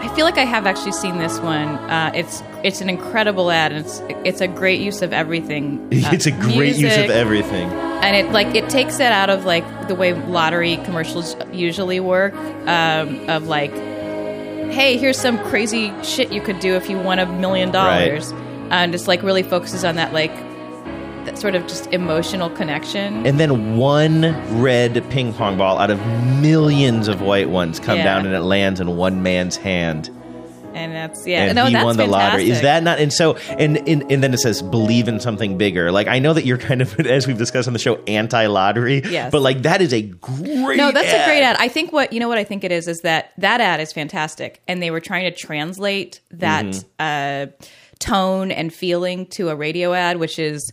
[0.03, 1.69] I feel like I have actually seen this one.
[1.69, 5.79] Uh, it's it's an incredible ad, and it's it's a great use of everything.
[6.01, 7.69] Uh, it's a great use of everything.
[8.03, 12.35] and it like it takes it out of like the way lottery commercials usually work.
[12.67, 17.27] Um, of like, hey, here's some crazy shit you could do if you won a
[17.27, 18.33] million dollars,
[18.71, 20.35] and just like really focuses on that like
[21.27, 23.27] that sort of just emotional connection.
[23.27, 24.23] And then one
[24.61, 25.99] red ping pong ball out of
[26.41, 28.05] millions of white ones come Yeah.
[28.05, 30.09] down and it lands in one man's hand.
[30.73, 32.49] And that's yeah, and no, he that's won the lottery.
[32.49, 33.01] Is that not?
[33.01, 35.91] And so, and, and and then it says believe in something bigger.
[35.91, 39.03] Like I know that you're kind of, as we've discussed on the show, anti-lottery.
[39.05, 39.33] Yes.
[39.33, 40.77] But like that is a great.
[40.79, 41.23] No, that's ad.
[41.23, 41.57] a great ad.
[41.59, 43.93] I think what you know what I think it is is that that ad is
[43.93, 46.85] fantastic, and they were trying to translate that Mhm.
[47.01, 47.47] uh,
[48.01, 50.73] tone and feeling to a radio ad, which is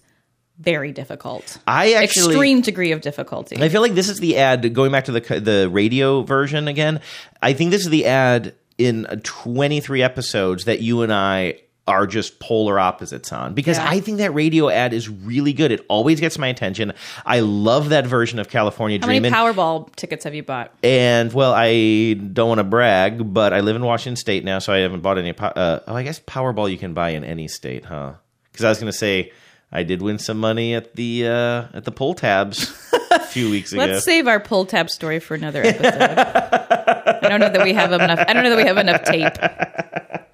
[0.59, 1.59] very difficult.
[1.67, 3.61] I actually extreme degree of difficulty.
[3.61, 7.01] I feel like this is the ad going back to the the radio version again.
[7.41, 12.39] I think this is the ad in 23 episodes that you and I are just
[12.39, 13.89] polar opposites on because Yeah.
[13.89, 15.71] I think that radio ad is really good.
[15.71, 16.93] It always gets my attention.
[17.25, 20.71] I love that version of California How many Powerball tickets have you bought?
[20.83, 24.73] and well, I don't want to brag, but I live in Washington State now, so
[24.73, 25.33] I haven't bought any.
[25.37, 28.13] Uh, oh, I guess Powerball you can buy in any state, huh?
[28.51, 29.31] Because I was going to say
[29.71, 32.71] I did win some money at the uh, at the pull tabs
[33.11, 33.85] a few weeks ago.
[33.85, 36.01] Let's save our pull tab story for another episode.
[36.01, 38.19] I don't know that we have enough.
[38.27, 39.33] I don't know that we have enough tape.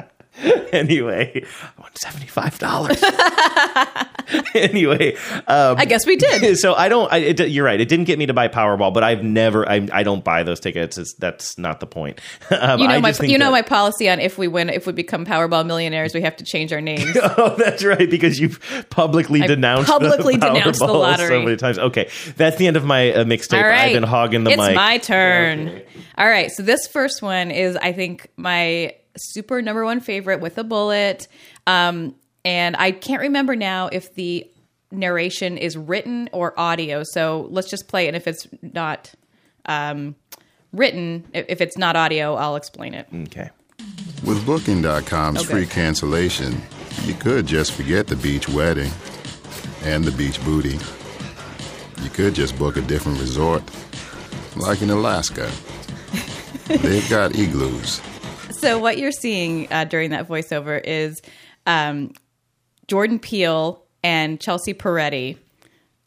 [0.74, 1.46] anyway,
[1.78, 3.02] I won seventy five dollars.
[4.54, 5.16] anyway,
[5.48, 6.58] um, I guess we did.
[6.58, 7.12] So I don't.
[7.12, 7.80] I, it, you're right.
[7.80, 9.68] It didn't get me to buy Powerball, but I've never.
[9.68, 10.98] I, I don't buy those tickets.
[10.98, 12.20] It's, that's not the point.
[12.52, 14.86] Um, You know I my you know that- my policy on if we win if
[14.86, 17.18] we become Powerball millionaires we have to change our names.
[17.36, 21.28] Oh, that's right, because you've publicly I denounced publicly the denounced the Powerball lottery.
[21.28, 21.80] so many times.
[21.80, 23.58] Okay, that's the end of my uh, mixtape.
[23.62, 23.88] All right.
[23.88, 24.70] I've been hogging the it's mic.
[24.70, 25.82] It's my turn.
[26.18, 26.52] All right.
[26.52, 31.28] So this first one is, I think, my super number one favorite with a bullet.
[31.68, 34.50] Um, and I can't remember now if the
[34.92, 37.04] narration is written or audio.
[37.04, 38.10] So let's just play it.
[38.10, 39.12] And if it's not
[39.66, 40.16] um,
[40.72, 43.08] written, if if it's not audio, I'll explain it.
[43.28, 43.50] Okay.
[44.26, 45.48] With Booking.com's Okay.
[45.52, 46.62] free cancellation,
[47.04, 48.92] you could just forget the beach wedding
[49.84, 50.78] and the beach booty.
[52.02, 53.64] You could just book a different resort,
[54.56, 55.50] like in Alaska.
[56.68, 58.02] They've got igloos.
[58.64, 61.22] So what you're seeing uh, during that voiceover is
[61.68, 62.14] um,
[62.88, 65.38] Jordan Peele and Chelsea Peretti,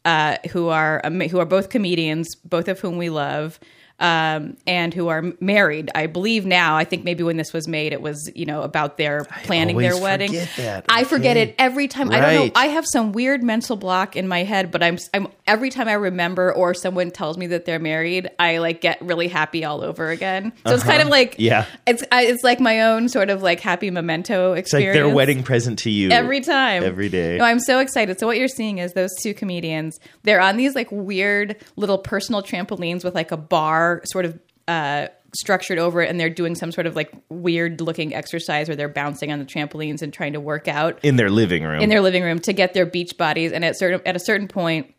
[0.05, 3.59] uh, who are ama- who are both comedians, both of whom we love.
[3.99, 6.75] Um, and who are married, I believe now.
[6.77, 9.99] I think maybe when this was made, it was you know about their planning their
[9.99, 10.27] wedding.
[10.29, 10.85] forget that.
[10.87, 11.49] I forget Okay.
[11.49, 12.11] it every time.
[12.11, 12.51] I don't know.
[12.53, 15.93] I have some weird mental block in my head, but I'm I'm every time I
[15.93, 20.11] remember or someone tells me that they're married, I like get really happy all over
[20.11, 20.53] again.
[20.67, 21.07] So it's kind Uh-huh.
[21.07, 21.65] of like Yeah.
[21.87, 25.07] it's I, it's like my own sort of like happy memento It's like experience.
[25.07, 27.37] their wedding present to you every time, every day.
[27.39, 28.19] No, I'm so excited.
[28.19, 29.99] So what you're seeing is those two comedians.
[30.21, 35.07] They're on these like weird little personal trampolines with like a bar sort of uh,
[35.35, 38.89] structured over it, and they're doing some sort of like weird looking exercise where they're
[38.89, 41.81] bouncing on the trampolines and trying to work out in their living room.
[41.81, 43.51] in their living room to get their beach bodies.
[43.51, 44.93] And at certain at a certain point,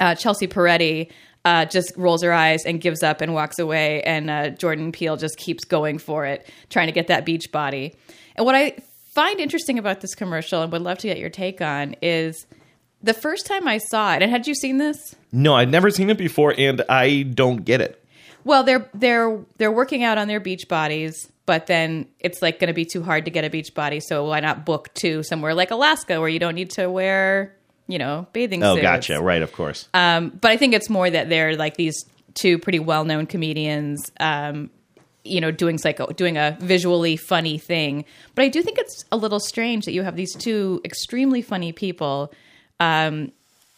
[0.00, 1.10] uh, Chelsea Peretti
[1.44, 5.16] uh, just rolls her eyes and gives up and walks away, and uh, Jordan Peele
[5.16, 7.94] just keeps going for it, trying to get that beach body.
[8.36, 8.76] And what I
[9.14, 12.46] find interesting about this commercial, and would love to get your take on, is
[13.02, 14.22] the first time I saw it.
[14.22, 15.14] And had you seen this?
[15.30, 18.02] no, I'd never seen it before, and I don't get it.
[18.48, 22.68] Well, they're they're they're working out on their beach bodies, but then it's like going
[22.68, 24.00] to be too hard to get a beach body.
[24.00, 27.54] So why not book to somewhere like Alaska where you don't need to wear,
[27.88, 28.66] you know, bathing suits.
[28.66, 28.82] Oh, suits?
[28.82, 29.20] gotcha.
[29.20, 29.86] Right, of course.
[29.92, 34.10] Um, but I think it's more that they're like these two pretty well known comedians.
[34.18, 34.70] Um,
[35.24, 39.16] you know, doing psycho doing a visually funny thing, but I do think it's a
[39.18, 42.32] little strange that you have these two extremely funny people
[42.80, 43.30] um,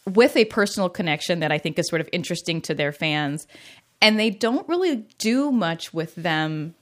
[0.05, 3.47] with a personal connection that I think is sort of interesting to their fans,
[4.01, 6.75] and they don't really do much with them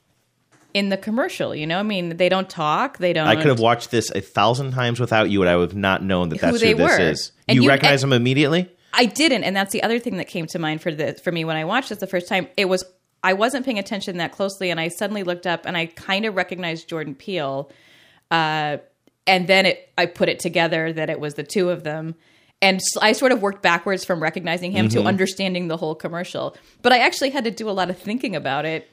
[0.73, 1.53] in the commercial.
[1.55, 2.97] You know, I mean, they don't talk.
[2.99, 3.27] They don't.
[3.27, 6.03] I could have watched this a thousand times without you, and I would have not
[6.03, 7.03] known that Who that's they who this were.
[7.03, 7.32] is.
[7.47, 8.69] And you, you- recognize them immediately?
[8.93, 11.45] I didn't, and that's the other thing that came to mind for the for me
[11.45, 12.47] when I watched this the first time.
[12.58, 12.84] It was
[13.23, 16.36] I wasn't paying attention that closely, and I suddenly looked up and I kind of
[16.36, 17.69] recognized Jordan Peele,
[18.32, 18.77] uh,
[19.27, 22.15] and then it I put it together that it was the two of them.
[22.62, 25.08] And I sort of worked backwards from recognizing him to Mhm.
[25.08, 26.56] understanding the whole commercial.
[26.82, 28.89] But I actually had to do a lot of thinking about it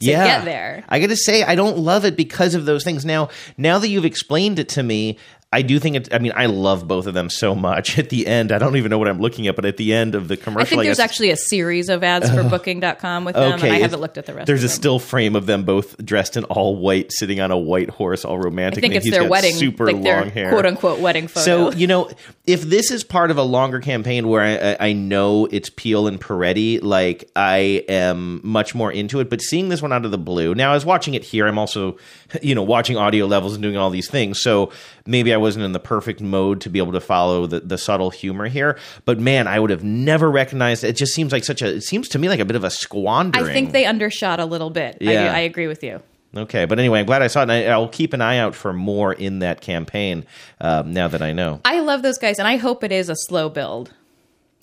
[0.00, 0.26] to yeah.
[0.26, 0.84] get there.
[0.90, 3.06] I got to say, I don't love it because of those things.
[3.06, 5.16] Now, now that you've explained it to me,
[5.52, 6.12] I do think it.
[6.12, 7.98] I mean, I love both of them so much.
[8.00, 10.16] At the end, I don't even know what I'm looking at, but at the end
[10.16, 13.36] of the commercial, I think there's guess- actually a series of ads for Booking.com with
[13.36, 14.48] them, and I haven't looked at the rest.
[14.48, 17.90] There's a still frame of them both dressed in all white, sitting on a white
[17.90, 18.78] horse, all romantic.
[18.78, 21.44] I think and it's their wedding, super like long their hair, quote unquote wedding photo.
[21.44, 22.10] So you know,
[22.46, 26.06] if this is part of a longer campaign where I, I- I know it's Peele
[26.08, 29.30] and Peretti, like I am much more into it.
[29.30, 31.46] But seeing this one out of the blue, now I was watching it here.
[31.46, 31.96] I'm also,
[32.42, 34.40] you know, watching audio levels and doing all these things.
[34.42, 34.70] So
[35.06, 38.10] maybe I wasn't in the perfect mode to be able to follow the, the subtle
[38.10, 38.78] humor here.
[39.04, 40.88] But man, I would have never recognized it.
[40.88, 41.76] It just seems like such a.
[41.76, 43.46] It seems to me like a bit of a squandering.
[43.46, 44.98] I think they undershot a little bit.
[45.00, 45.32] I, Yeah.
[45.32, 46.02] I agree with you.
[46.36, 48.54] Okay, but anyway, I'm glad I saw it, and I, I'll keep an eye out
[48.54, 50.26] for more in that campaign.
[50.60, 51.60] Um, now that I know.
[51.64, 53.94] I love those guys, and I hope it is a slow build.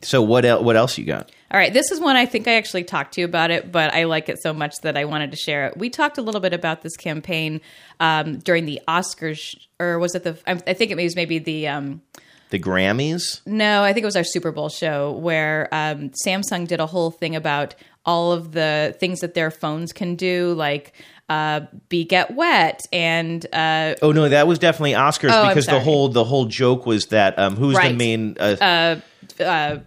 [0.06, 1.32] So what el- what else you got?
[1.52, 3.94] All right, this is one I think I actually talked to you about it, but
[3.94, 5.78] I like it so much that I wanted to share it.
[5.78, 7.62] We talked a little bit about this campaign
[8.00, 10.38] um, during the Oscars, or was it the?
[10.48, 11.68] I think it was maybe the.
[11.68, 12.02] Um,
[12.50, 13.42] The Grammys.
[13.46, 17.12] no, I think it was our Super Bowl show where um, Samsung did a whole
[17.12, 20.94] thing about all of the things that their phones can do, like
[21.30, 25.80] uh, be get wet and uh, Oh no, that was definitely Oscars Oh, because the
[25.80, 27.96] whole the whole joke was that um, who's the Right.
[27.96, 28.98] main uh,
[29.40, 29.80] uh,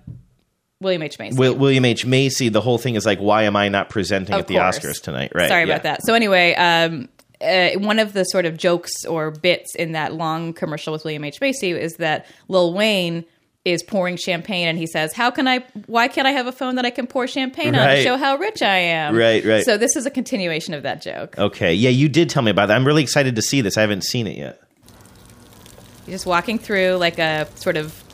[0.81, 1.37] William H Macy.
[1.37, 2.49] Wil- William H Macy.
[2.49, 4.79] The whole thing is like, why am I not presenting Of at the course.
[4.79, 5.33] Oscars tonight?
[5.35, 5.49] Right?
[5.49, 5.75] Sorry yeah.
[5.75, 6.03] about that.
[6.05, 7.09] So anyway, um,
[7.41, 11.25] uh, one of the sort of jokes or bits in that long commercial with William
[11.25, 13.25] H Macy is that Lil Wayne
[13.65, 15.65] is pouring champagne and he says, "How can I?
[15.87, 18.37] Why can't I have a phone that I can pour champagne on to show how
[18.37, 19.65] rich I am?" Right, right.
[19.65, 21.37] So this is a continuation of that joke.
[21.37, 22.77] Okay, yeah, you did tell me about that.
[22.77, 23.77] I'm really excited to see this.
[23.77, 24.63] I haven't seen it yet.
[26.07, 28.06] You're just walking through like a sort of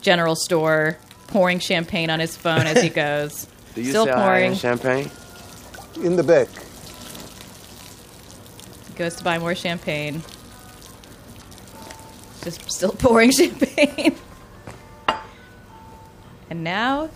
[0.00, 0.96] general store,
[1.28, 3.46] pouring champagne on his phone as he goes.
[3.74, 4.52] Do you Still sell pouring.
[4.54, 5.10] high-end champagne?
[6.02, 6.48] In the back.
[8.88, 10.22] He goes to buy more champagne.
[12.42, 14.14] Just still pouring champagne.
[16.48, 17.10] and now,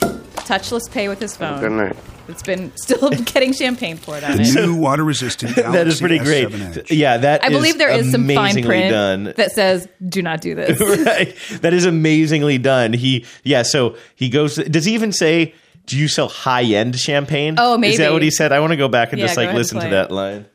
[0.00, 1.60] touchless pay with his phone.
[1.60, 1.96] Good night.
[2.28, 4.54] It's been still getting champagne poured on it.
[4.54, 6.90] New water resistant that is pretty great.
[6.90, 9.24] Yeah, that I believe there is some fine print done.
[9.36, 11.36] that says "Do not do this." right.
[11.60, 12.92] That is amazingly done.
[12.92, 15.54] He yeah, so he goes does he even say
[15.86, 17.56] do you sell high end champagne?
[17.58, 18.52] Oh, Is that what he said?
[18.52, 20.46] I want to go back and Yeah, just like ahead and listen to that line.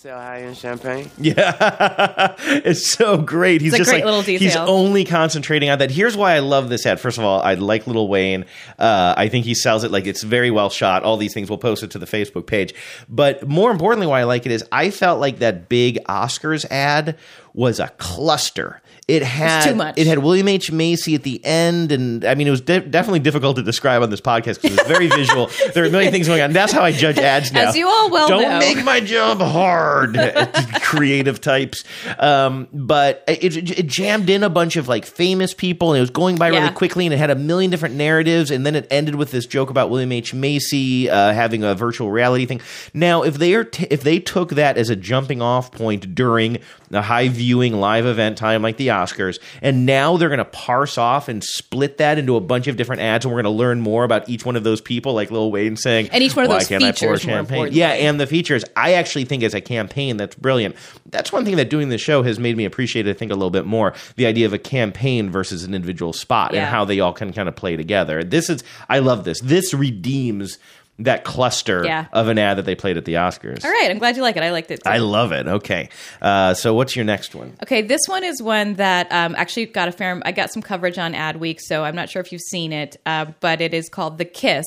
[0.00, 1.10] You sell high-end champagne?
[1.18, 3.60] Yeah, it's so great.
[3.60, 5.90] He's It's a just great like little he's only concentrating on that.
[5.90, 6.98] Here's why I love this ad.
[6.98, 8.46] First of all, I like Lil Wayne.
[8.78, 11.02] Uh, I think he sells it like it's very well shot.
[11.02, 11.50] All these things.
[11.50, 12.72] We'll post it to the Facebook page.
[13.10, 17.18] But more importantly, why I like it is I felt like that big Oscars ad
[17.52, 18.80] was a cluster.
[19.08, 19.98] It had too much.
[19.98, 23.18] It had William H Macy at the end, and I mean it was de- definitely
[23.20, 25.50] difficult to describe on this podcast because it was very visual.
[25.74, 26.52] There are a million things going on.
[26.52, 27.68] That's how I judge ads now.
[27.68, 28.58] As you all well Don't know.
[28.58, 30.16] make my job hard,
[30.82, 31.84] creative types.
[32.18, 36.10] Um, but it, it jammed in a bunch of like famous people, and it was
[36.10, 36.60] going by Yeah.
[36.60, 39.46] really quickly, and it had a million different narratives, and then it ended with this
[39.46, 42.60] joke about William H Macy uh, having a virtual reality thing.
[42.94, 46.58] Now, if they are t- if they took that as a jumping off point during
[46.92, 50.98] a high viewing live event time like the Oscars, and now they're going to parse
[50.98, 53.80] off and split that into a bunch of different ads, and we're going to learn
[53.80, 56.50] more about each one of those people, like Lil Wayne saying, And each one of
[56.50, 57.78] "Why those can't features, more champagne?" importantly.
[57.80, 58.64] Yeah, and the features.
[58.76, 60.76] I actually think as a campaign, that's brilliant.
[61.06, 63.08] That's one thing that doing the show has made me appreciate.
[63.08, 66.52] I think a little bit more the idea of a campaign versus an individual spot
[66.52, 66.60] Yeah.
[66.60, 68.22] and how they all can kind of play together.
[68.24, 69.40] This is, I love this.
[69.40, 70.58] This redeems
[71.00, 72.06] that cluster Yeah.
[72.12, 73.64] of an ad that they played at the Oscars.
[73.64, 74.42] All right, I'm glad you like it.
[74.42, 74.82] I liked it.
[74.84, 74.90] Too.
[74.90, 75.46] I love it.
[75.46, 75.88] Okay,
[76.22, 77.54] uh, so what's your next one?
[77.62, 80.20] Okay, this one is one that um, actually got a fair.
[80.24, 83.26] I got some coverage on Adweek, so I'm not sure if you've seen it, uh,
[83.40, 84.66] but it is called The Kiss.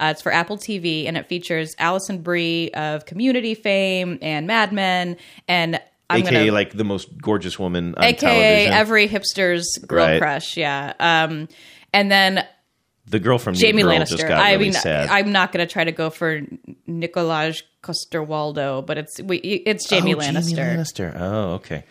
[0.00, 4.72] Uh, it's for Apple TV, and it features Alison Brie of Community fame and Mad
[4.72, 5.16] Men,
[5.48, 8.72] and I'm AKA gonna, like the most gorgeous woman on AKA television.
[8.72, 10.20] every hipster's girl Right.
[10.20, 10.92] crush, yeah.
[11.00, 11.48] Um,
[11.92, 12.44] and then
[13.06, 14.08] the girl from New Jamie Girl Lannister.
[14.16, 15.08] just got I really mean, sad.
[15.10, 16.40] I'm not going to try to go for
[16.88, 20.54] Nikolaj Coster-Waldau, but it's we, it's Jamie Oh, Lannister.
[20.56, 21.16] Jamie Lannister.
[21.20, 21.84] Oh, okay.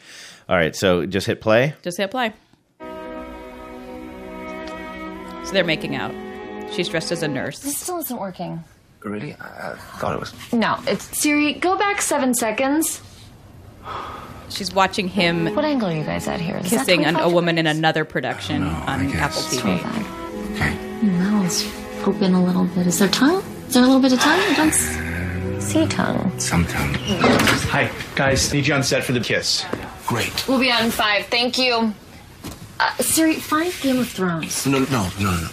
[0.49, 1.73] All right, so just hit play.
[1.83, 2.33] Just hit play.
[5.45, 6.11] So they're making out.
[6.73, 7.59] She's dressed as a nurse.
[7.59, 8.63] This still isn't working.
[9.03, 9.33] Really?
[9.35, 10.33] I, I thought it was.
[10.53, 11.53] No, it's Siri.
[11.53, 13.01] Go back seven seconds.
[14.49, 16.57] She's watching him What angle are you guys at here?
[16.57, 20.22] Is kissing an, a woman in another production on Apple TV.
[21.03, 21.65] That was
[22.07, 22.87] open a little bit.
[22.87, 23.43] Is there tongue?
[23.67, 24.39] Is there a little bit of tongue?
[24.39, 26.39] I don't s- see tongue.
[26.39, 26.93] Sometime.
[27.69, 28.53] Hi, guys.
[28.53, 29.65] Need you on set for the kiss.
[30.07, 30.47] Great.
[30.47, 31.25] We'll be on five.
[31.27, 31.93] Thank you.
[32.79, 34.65] Uh, Siri, find Game of Thrones.
[34.65, 35.47] No, no, no, no, no.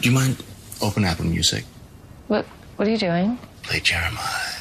[0.00, 0.42] Do you mind
[0.82, 1.64] open Apple Music?
[2.28, 2.44] What?
[2.76, 3.38] What are you doing?
[3.62, 4.52] Play Jeremiah.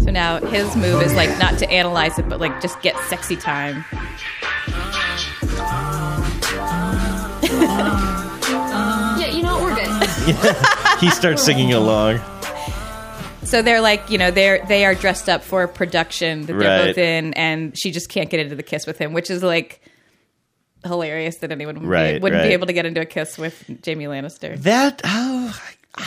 [0.00, 3.36] So now his move is like not to analyze it, but like just get sexy
[3.36, 3.84] time.
[7.60, 9.62] Yeah, you know what?
[9.62, 10.56] We're good.
[11.00, 12.20] he starts singing along.
[13.44, 16.56] So they're like, you know, they're they are dressed up for a production that they're
[16.78, 16.86] Right.
[16.88, 19.80] both in, and she just can't get into the kiss with him, which is like
[20.84, 22.48] hilarious that anyone would Right, be, wouldn't right.
[22.48, 24.56] be able to get into a kiss with Jamie Lannister.
[24.62, 25.58] That oh,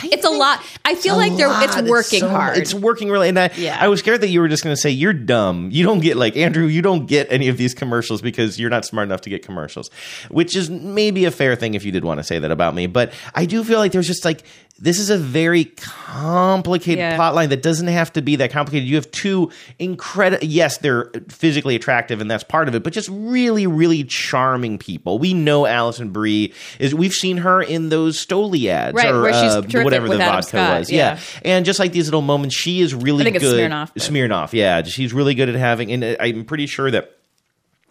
[0.04, 0.60] it's a lot.
[0.84, 1.84] I feel like they're it's lot.
[1.84, 2.56] working so- hard.
[2.56, 3.28] It's working really.
[3.28, 3.76] And I, Yeah.
[3.78, 5.68] I was scared that you were just going to say you're dumb.
[5.72, 6.66] You don't get like Andrew.
[6.66, 9.90] You don't get any of these commercials because you're not smart enough to get commercials,
[10.30, 12.86] which is maybe a fair thing if you did want to say that about me.
[12.86, 14.42] But I do feel like there's just like
[14.80, 17.16] this is a very complicated Yeah.
[17.16, 18.88] plot line that doesn't have to be that complicated.
[18.88, 20.44] You have two incredible.
[20.44, 22.82] Yes, they're physically attractive, and that's part of it.
[22.82, 25.18] But just really, really charming people.
[25.18, 26.94] We know Alison Brie is.
[26.94, 30.18] We've seen her in those Stoli ads, Right, or where she's uh, terrific whatever the
[30.18, 30.90] vodka Scott, was.
[30.90, 31.18] yeah.
[31.44, 33.70] And just like these little moments, she is really I think it's good.
[33.70, 34.82] Smirnoff, but- Smirnoff, yeah.
[34.82, 37.12] She's really good at having, and uh, I'm pretty sure that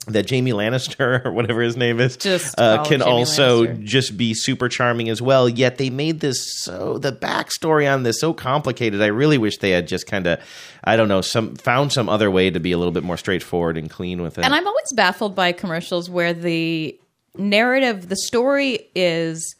[0.07, 3.83] that Jamie Lannister or whatever his name is Just uh, can Jamie also Lannister.
[3.83, 5.47] just be super charming as well.
[5.47, 9.01] Yet they made this so the backstory on this so complicated.
[9.01, 10.39] I really wish they had just kind of
[10.83, 13.77] I don't know some found some other way to be a little bit more straightforward
[13.77, 14.43] and clean with it.
[14.45, 16.99] And I'm always baffled by commercials where the
[17.37, 19.55] narrative, the story is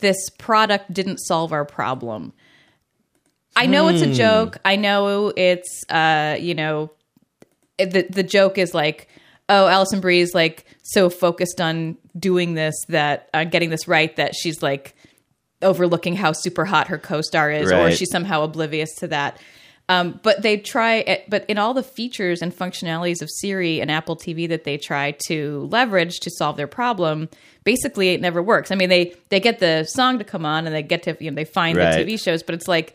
[0.00, 2.32] this product didn't solve our problem.
[3.56, 4.12] I know it's a Hmm.
[4.12, 4.58] joke.
[4.64, 6.90] I know it's, uh, you know,
[7.78, 9.08] the the joke is like,
[9.52, 14.34] oh, Alison Brie's like so focused on doing this that uh, getting this right that
[14.34, 14.94] she's like
[15.60, 17.96] overlooking how super hot her co-star is, or Right.
[17.96, 19.38] she's somehow oblivious to that.
[19.88, 23.90] Um, but they try, it, but in all the features and functionalities of Siri and
[23.90, 27.28] Apple TV that they try to leverage to solve their problem,
[27.64, 28.70] basically it never works.
[28.70, 31.30] I mean, they they get the song to come on and they get to you
[31.30, 32.04] know they find Right.
[32.04, 32.94] the TV shows, but it's like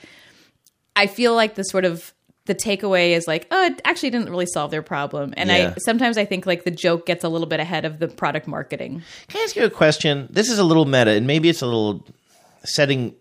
[0.96, 2.14] I feel like the sort of
[2.48, 5.34] the takeaway is like, oh, it actually didn't really solve their problem.
[5.38, 5.74] And Yeah.
[5.76, 8.48] I sometimes I think like the joke gets a little bit ahead of the product
[8.48, 9.04] marketing.
[9.28, 10.28] Can I ask you a question?
[10.32, 12.06] This is a little meta, and maybe it's a little
[12.64, 13.14] setting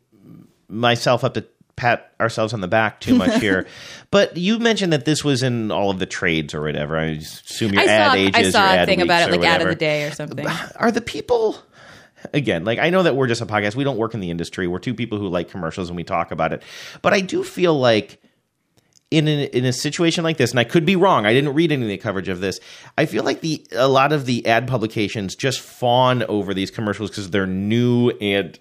[0.68, 1.44] myself up to
[1.76, 3.66] pat ourselves on the back too much here.
[4.10, 6.96] but you mentioned that this was in all of the trades or whatever.
[6.96, 9.40] I assume your I ad saw ages, I saw a ad thing about it like
[9.44, 9.70] ad of whatever.
[9.70, 10.46] the day or something.
[10.76, 11.58] Are the people?
[12.32, 13.76] again, like I know that we're just a podcast.
[13.76, 14.66] We don't work in the industry.
[14.66, 16.62] We're two people who like commercials and we talk about it.
[17.02, 18.20] But I do feel like
[19.10, 21.26] in a, in a situation like this, and I could be wrong.
[21.26, 22.58] I didn't read any of the coverage of this.
[22.98, 27.10] I feel like the a lot of the ad publications just fawn over these commercials
[27.10, 28.58] because they're new and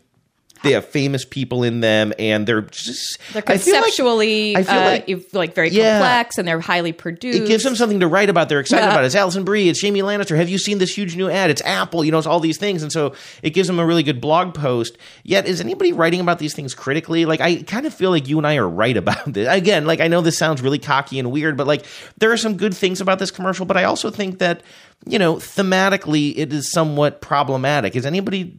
[0.65, 4.75] they have famous people in them, and they're just They're I feel like- I feel
[4.75, 5.99] uh, like- like very Yeah.
[5.99, 7.39] complex and they're highly produced.
[7.39, 8.49] it gives them something to write about.
[8.49, 8.91] They're excited Yeah.
[8.91, 9.07] about it.
[9.07, 9.69] It's Alison Brie.
[9.69, 10.35] It's Jamie Lannister.
[10.35, 11.49] Have you seen this huge new ad?
[11.49, 12.03] It's Apple.
[12.03, 14.53] You know, it's all these things, and so it gives them a really good blog
[14.53, 14.97] post.
[15.23, 17.25] Yet, is anybody writing about these things critically?
[17.25, 19.47] Like, I kind of feel like you and I are right about this.
[19.49, 21.85] Again, like I know this sounds really cocky and weird, but like
[22.17, 23.65] there are some good things about this commercial.
[23.65, 24.61] But I also think that
[25.07, 27.95] you know, thematically, it is somewhat problematic.
[27.95, 28.55] Is anybody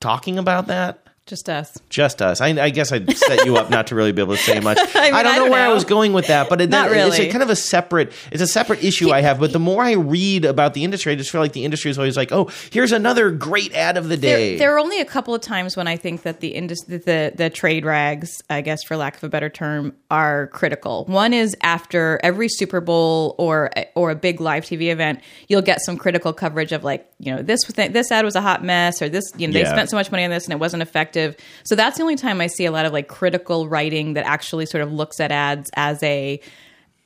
[0.00, 1.02] talking about that?
[1.30, 1.78] Just us.
[1.90, 2.40] Just us.
[2.40, 4.78] I, I guess I'd set you up not to really be able to say much.
[4.80, 6.90] I, mean, don't I know don't where I was going with that, but it, Not
[6.90, 8.10] it's a kind of a separate.
[8.32, 9.38] It's a separate issue I have.
[9.38, 11.98] But the more I read about the industry, I just feel like the industry is
[11.98, 15.04] always like, "Oh, here's another great ad of the day." There, there are only a
[15.04, 18.82] couple of times when I think that the industry, the the trade rags, I guess
[18.82, 21.04] for lack of a better term, are critical.
[21.04, 25.80] One is after every Super Bowl or or a big live TV event, you'll get
[25.80, 29.08] some critical coverage of like, you know, this this ad was a hot mess, or
[29.08, 31.19] this, you know, they spent so much money on this and it wasn't effective.
[31.64, 34.66] So that's the only time I see a lot of like critical writing that actually
[34.66, 36.40] sort of looks at ads as a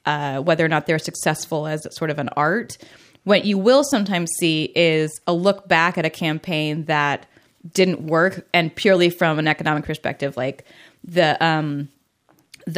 [0.06, 2.76] uh, whether or not they're successful as sort of an art.
[3.24, 7.26] What you will sometimes see is a look back at a campaign that
[7.72, 10.64] didn't work, and purely from an economic perspective, like
[11.02, 11.42] the.
[11.44, 11.88] Um,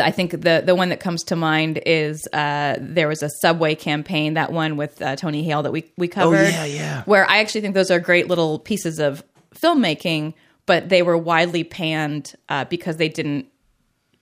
[0.02, 3.76] I think the the one that comes to mind is uh, there was a subway
[3.76, 6.38] campaign, that one with uh, Tony Hale that we we covered.
[6.38, 7.02] Oh, yeah, yeah.
[7.04, 9.22] Where I actually think those are great little pieces of
[9.54, 10.34] filmmaking,
[10.66, 13.46] but they were widely panned uh, because they didn't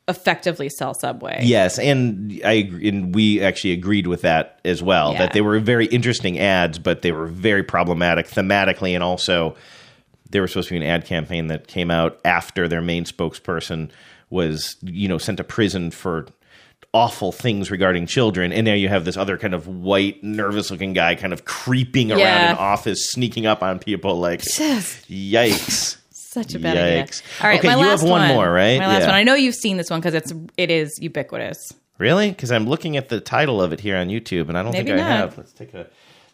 [0.07, 1.41] effectively sell Subway.
[1.43, 5.13] Yes, and I agree- and we actually agreed with that as well.
[5.13, 5.21] Yeah.
[5.21, 9.57] That they were very interesting ads, but they were very problematic thematically, and also
[10.31, 13.91] they were supposed to be an ad campaign that came out after their main spokesperson
[14.31, 16.27] was, you know, sent to prison for
[16.93, 20.93] awful things regarding children and now you have this other kind of white nervous looking
[20.93, 22.21] guy kind of creeping around
[22.51, 25.97] an office sneaking up on people like Just yikes
[26.35, 27.07] such a bad idea.
[27.43, 28.79] All right, Okay, my you last have one more, right?
[28.79, 29.07] My last Yeah.
[29.07, 29.15] one.
[29.15, 31.59] I know you've seen this one because it's it is ubiquitous.
[31.99, 32.31] Really?
[32.31, 34.89] Because I'm looking at the title of it here on YouTube, and I don't Maybe
[34.89, 35.19] think I not.
[35.19, 35.39] have.
[35.39, 35.87] Let's take a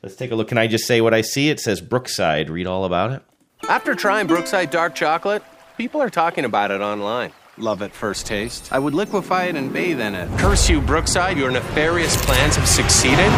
[0.02, 0.48] let's take a look.
[0.48, 1.50] Can I just say what I see?
[1.50, 2.48] It says Brookside.
[2.50, 3.22] Read all about it.
[3.68, 5.42] After trying Brookside dark chocolate,
[5.76, 7.32] people are talking about it online.
[7.58, 8.72] Love at first taste.
[8.72, 10.28] I would liquefy it and bathe in it.
[10.38, 11.36] Curse you, Brookside.
[11.36, 13.30] Your nefarious plans have succeeded.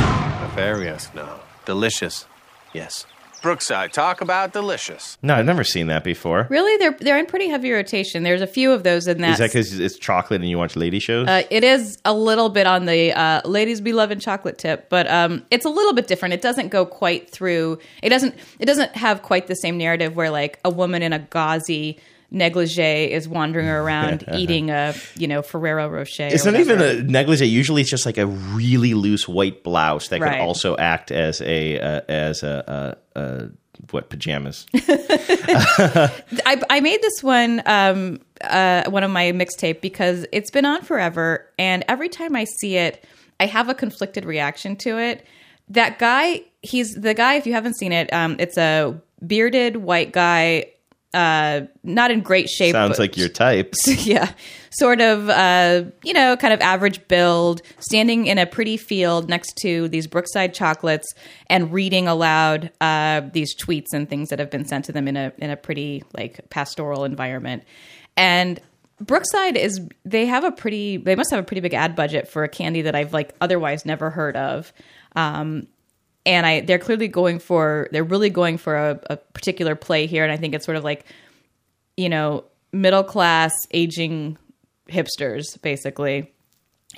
[0.43, 1.09] Nefarious?
[1.13, 1.41] No.
[1.65, 2.27] Delicious.
[2.73, 3.05] Yes.
[3.43, 5.19] Brookside, talk about delicious.
[5.23, 6.47] No, I've never seen that before.
[6.49, 8.23] Really, they're they're in pretty heavy rotation.
[8.23, 9.33] There's a few of those in that.
[9.33, 11.27] Is that because it's chocolate and you watch lady shows?
[11.29, 15.11] Uh, it is a little bit on the uh, ladies be loving chocolate tip, but
[15.11, 16.35] um, it's a little bit different.
[16.35, 17.79] It doesn't go quite through.
[18.03, 18.35] It doesn't.
[18.59, 21.99] It doesn't have quite the same narrative where like a woman in a gauzy
[22.35, 26.29] negligee is wandering around eating a you know Ferrero Rocher.
[26.31, 27.47] it's not even a negligee.
[27.47, 30.39] Usually, it's just like a really loose white blouse that Right.
[30.39, 33.47] could also act as a uh, as a, uh
[33.91, 34.67] what pajamas.
[34.75, 40.83] I, I made this one um, uh, one of my mixtape because it's been on
[40.83, 43.05] forever, and every time I see it,
[43.41, 45.27] I have a conflicted reaction to it.
[45.69, 47.35] That guy, he's the guy.
[47.35, 50.67] If you haven't seen it, um, it's a bearded white guy,
[51.15, 52.73] uh, not in great shape.
[52.73, 53.75] Sounds like your type.
[53.87, 54.33] yeah,
[54.71, 59.57] sort of, uh, you know, kind of average build, standing in a pretty field next
[59.59, 61.13] to these Brookside chocolates
[61.49, 65.17] and reading aloud uh, these tweets and things that have been sent to them in
[65.17, 67.65] a in a pretty like pastoral environment.
[68.17, 68.61] And
[69.01, 72.45] Brookside is they have a pretty they must have a pretty big ad budget for
[72.45, 74.73] a candy that I've like otherwise never heard of.
[75.15, 75.67] Um,
[76.27, 80.23] and I they're clearly going for they're really going for a, a particular play here,
[80.25, 81.05] and I think it's sort of like
[81.97, 84.39] you know middle class aging
[84.89, 86.33] hipsters basically.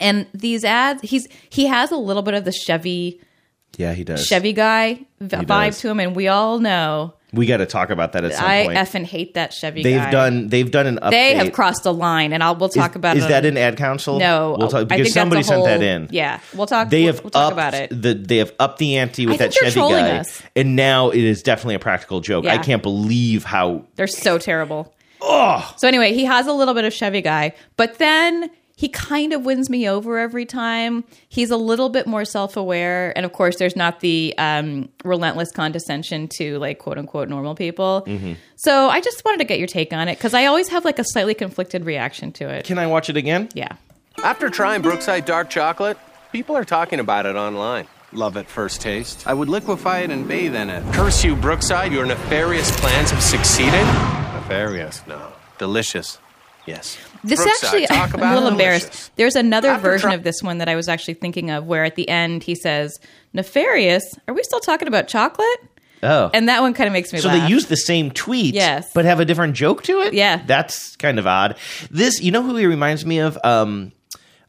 [0.00, 3.20] And these ads, he's he has a little bit of the Chevy
[3.76, 4.26] Yeah, he does.
[4.26, 5.80] Chevy guy v- vibe does.
[5.80, 8.52] to him, and we all know We got to talk about that at some point.
[8.52, 8.78] I point.
[8.78, 10.10] effing hate that Chevy they've guy.
[10.10, 11.10] done they've done an update.
[11.10, 13.28] They have crossed a line, and I'll we'll talk is, about is it.
[13.28, 14.18] that in ad council?
[14.18, 16.08] No, we'll talk, I because somebody a sent that in.
[16.10, 16.90] Yeah, we'll talk.
[16.90, 17.90] They we'll, have we'll talk upped about it.
[17.90, 20.42] The, they have upped the ante with I that Chevy guy, us.
[20.56, 22.46] and now it is definitely a practical joke.
[22.46, 24.94] I can't believe how They're so terrible.
[25.20, 25.74] Oh.
[25.78, 28.50] So anyway, he has a little bit of Chevy guy, but then
[28.84, 31.04] he kind of wins me over every time.
[31.30, 36.28] He's a little bit more self-aware, and of course, there's not the um, relentless condescension
[36.36, 38.04] to like quote unquote normal people.
[38.06, 38.36] Mhm.
[38.56, 40.98] So I just wanted to get your take on it because I always have like
[40.98, 42.66] a slightly conflicted reaction to it.
[42.66, 43.48] Can I watch it again?
[43.54, 43.72] Yeah.
[44.22, 45.96] After trying Brookside dark chocolate,
[46.30, 47.86] people are talking about it online.
[48.12, 49.26] Love at first taste.
[49.26, 50.82] I would liquefy it and bathe in it.
[50.92, 51.90] Curse you, Brookside.
[51.90, 53.86] Your nefarious plans have succeeded.
[54.34, 55.00] Nefarious?
[55.06, 55.32] No.
[55.56, 56.18] Delicious.
[56.66, 56.96] Yes.
[57.22, 58.84] This Brookside, actually, talk I'm a little delicious.
[58.84, 59.16] embarrassed.
[59.16, 61.84] There's another After version try- of this one that I was actually thinking of where
[61.84, 62.98] at the end he says,
[63.32, 65.46] Nefarious, are we still talking about chocolate?
[66.02, 66.30] Oh.
[66.34, 67.48] And that one kind of makes me so laugh.
[67.48, 68.90] they use the same tweet, Yes.
[68.94, 70.12] but have a different joke to it.
[70.14, 70.42] Yeah.
[70.46, 71.56] that's kind of odd.
[71.90, 73.38] This, you know, who he reminds me of?
[73.42, 73.92] Um,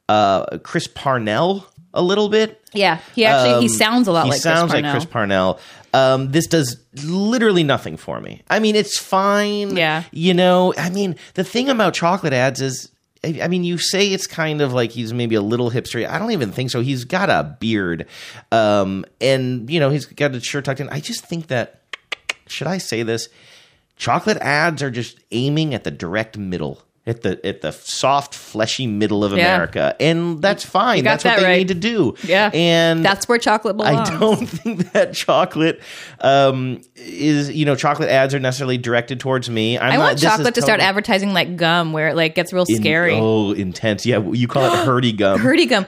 [0.10, 2.62] uh, Chris Parnell a little bit.
[2.74, 5.60] yeah, he actually, he Um, sounds a lot he like sounds Chris like Chris Parnell.
[5.96, 8.42] Um, this does literally nothing for me.
[8.50, 9.78] I mean, it's fine.
[9.78, 10.04] Yeah.
[10.12, 12.92] You know, I mean, the thing about chocolate ads is.
[13.24, 16.08] I mean, you say it's kind of like he's maybe a little hipster.
[16.08, 16.82] I don't even think so.
[16.82, 18.06] He's got a beard,
[18.52, 20.90] um, and you know he's got his shirt tucked in.
[20.90, 21.82] I just think that
[22.46, 23.28] should I say this?
[23.98, 28.88] Chocolate ads are just aiming at the direct middle, at the at the soft, fleshy
[28.88, 29.54] middle of Yeah.
[29.56, 31.04] America, and that's fine.
[31.04, 31.58] That's what they right.
[31.60, 32.16] need to do.
[32.24, 32.50] Yeah.
[32.54, 34.10] and That's where chocolate belongs.
[34.10, 35.82] I don't think that chocolate
[36.22, 39.78] um, is you know chocolate ads are necessarily directed towards me.
[39.78, 42.66] I'm I not, want chocolate to start advertising like gum where it like gets real
[42.68, 43.14] in- scary.
[43.16, 44.06] oh, intense.
[44.06, 45.40] Yeah, you call it hurdy gum.
[45.40, 45.86] Hurdy gum.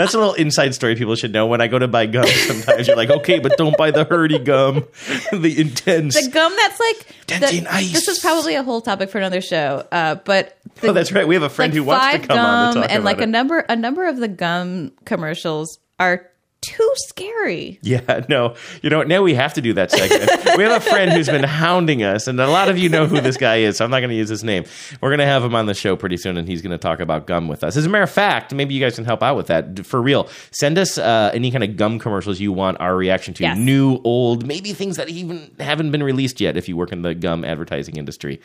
[0.00, 1.46] That's a little inside story people should know.
[1.46, 4.38] When I go to buy gum, sometimes you're like, okay, but don't buy the hurdy
[4.38, 4.86] gum.
[5.32, 6.22] the intense.
[6.22, 7.92] The gum that's like Dentyne the- ice.
[7.92, 9.86] This is probably a whole topic for another show.
[9.92, 11.28] Uh, but the, oh, that's right.
[11.28, 13.18] We have a friend like who wants to come on to gum talk and like
[13.18, 13.24] it.
[13.24, 16.29] a number a number of the gum commercials are
[16.60, 17.78] too scary.
[17.82, 18.54] Yeah, no.
[18.82, 20.30] You know, now we have to do that segment.
[20.56, 23.20] we have a friend who's been hounding us, and a lot of you know who
[23.20, 24.64] this guy is, so I'm not going to use his name.
[25.00, 27.00] We're going to have him on the show pretty soon, and he's going to talk
[27.00, 27.76] about gum with us.
[27.76, 29.86] As a matter of fact, maybe you guys can help out with that.
[29.86, 33.42] For real, send us uh, any kind of gum commercials you want our reaction to.
[33.42, 33.56] Yes.
[33.58, 37.14] New, old, maybe things that even haven't been released yet if you work in the
[37.14, 38.40] gum advertising industry.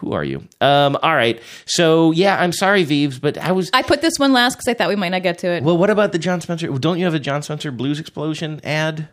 [0.00, 0.46] Who are you?
[0.60, 1.40] Um, all right.
[1.64, 3.70] So, yeah, I'm sorry, Vives, but I was.
[3.72, 5.62] I put this one last because I thought we might not get to it.
[5.62, 6.68] Well, what about the Jon Spencer?
[6.68, 9.08] Don't you have a Jon Spencer Blues Explosion ad?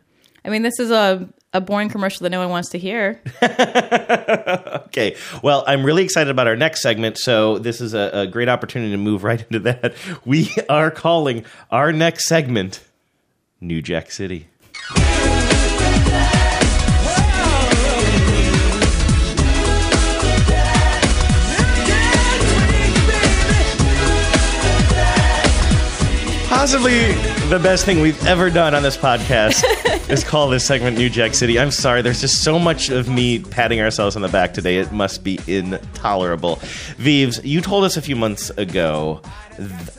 [0.45, 3.21] I mean, this is a a boring commercial that no one wants to hear.
[4.93, 5.15] Okay.
[5.41, 7.17] Well, I'm really excited about our next segment.
[7.17, 9.95] So, this is a, a great opportunity to move right into that.
[10.25, 12.79] We are calling our next segment
[13.59, 14.47] New Jack City.
[26.49, 29.63] Possibly the best thing we've ever done on this podcast
[30.09, 31.59] is call this segment New Jack City.
[31.59, 34.77] I'm sorry, there's just so much of me patting ourselves on the back today.
[34.77, 36.59] It must be intolerable.
[36.97, 39.21] Vives, you told us a few months ago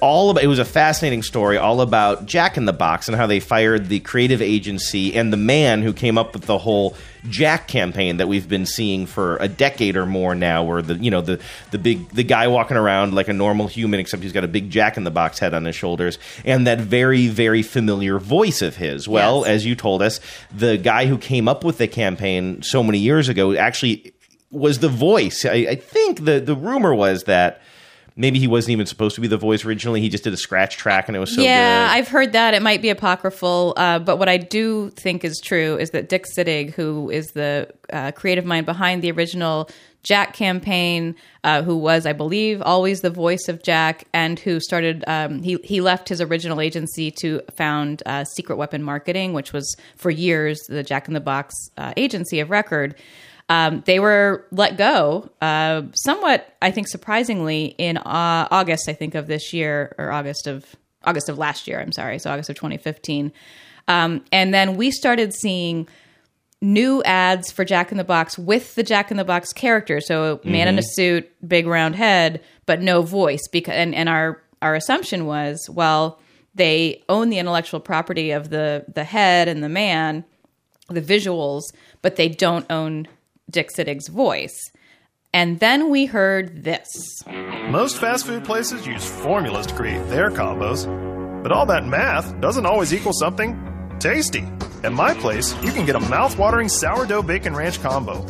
[0.00, 3.26] all about it was a fascinating story all about Jack in the Box and how
[3.26, 6.96] they fired the creative agency and the man who came up with the whole
[7.30, 11.11] Jack campaign that we've been seeing for a decade or more now where the you
[11.11, 11.40] know the
[11.70, 14.68] the big the guy walking around like a normal human except he's got a big
[14.70, 18.76] Jack in the Box head on his shoulders and that very very familiar voice of
[18.76, 19.09] his.
[19.09, 19.48] Well, Yes.
[19.48, 20.20] as you told us,
[20.55, 24.12] the guy who came up with the campaign so many years ago actually
[24.50, 25.44] was the voice.
[25.44, 27.61] I, I think the the rumor was that
[28.17, 30.01] maybe he wasn't even supposed to be the voice originally.
[30.01, 31.99] He just did a scratch track and it was so yeah, good.
[31.99, 32.55] I've heard that.
[32.55, 36.25] It might be apocryphal, uh, but what I do think is true is that Dick
[36.37, 39.69] Sittig, who is the uh, creative mind behind the original
[40.05, 45.03] Jack campaign, uh, who was, I believe, always the voice of Jack, and who started,
[45.07, 49.75] um, he, he left his original agency to found uh, Secret Weapon Marketing, which was
[49.97, 52.95] for years the Jack in the Box uh, agency of record.
[53.49, 59.14] Um, they were let go, uh, somewhat, I think, surprisingly, in uh, August, I think,
[59.14, 60.64] of this year or August of
[61.05, 61.80] August of last year.
[61.80, 63.30] I'm sorry, so August of 2015.
[63.88, 65.86] Um, and then we started seeing
[66.62, 70.01] new ads for Jack in the Box with the Jack in the Box character.
[70.01, 70.84] So man in a Mhm.
[70.95, 73.47] suit, big round head, but no voice.
[73.53, 76.18] Because and, and our our assumption was, well,
[76.55, 80.24] they own the intellectual property of the the head and the man,
[80.88, 81.61] the visuals,
[82.01, 83.07] but they don't own
[83.51, 84.57] Dick Sittig's voice.
[85.32, 86.88] And then we heard this.
[87.68, 90.86] Most fast food places use formulas to create their combos,
[91.42, 93.59] but all that math doesn't always equal something
[93.99, 94.45] tasty.
[94.84, 98.20] At my place, you can get a mouth-watering sourdough bacon ranch combo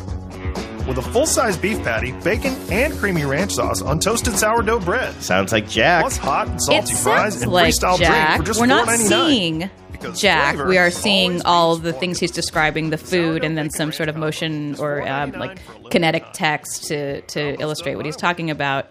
[0.87, 5.13] with a full-size beef patty, bacon, and creamy ranch sauce on toasted sourdough bread.
[5.21, 6.01] Sounds like Jack.
[6.03, 8.35] Plus hot and It salty fries and like freestyle Jack.
[8.37, 9.07] drink for just We're not $4.99.
[9.07, 9.69] seeing
[10.13, 10.57] Jack.
[10.67, 14.15] We are seeing all the things he's describing, the food, and then some sort of
[14.15, 18.89] motion or um, like kinetic text to to illustrate what he's talking about.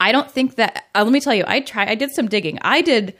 [0.00, 0.84] I don't think that.
[0.94, 1.86] Uh, let me tell you, I try.
[1.86, 2.58] I did some digging.
[2.62, 3.14] I did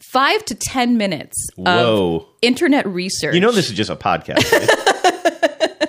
[0.00, 2.28] five to ten minutes of Whoa.
[2.42, 3.34] internet research.
[3.34, 4.50] You know this is just a podcast.
[4.52, 5.88] right?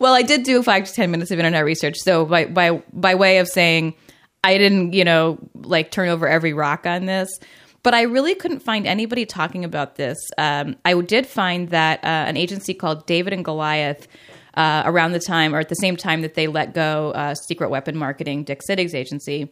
[0.00, 1.96] Well, I did do five to ten minutes of internet research.
[1.98, 3.94] So by by by way of saying,
[4.42, 7.28] I didn't, you know, like turn over every rock on this.
[7.82, 10.18] But I really couldn't find anybody talking about this.
[10.36, 14.06] Um, I did find that uh, an agency called David and Goliath.
[14.52, 17.70] Uh, around the time, or at the same time that they let go uh, Secret
[17.70, 19.48] Weapon Marketing, Dick Sittig's agency,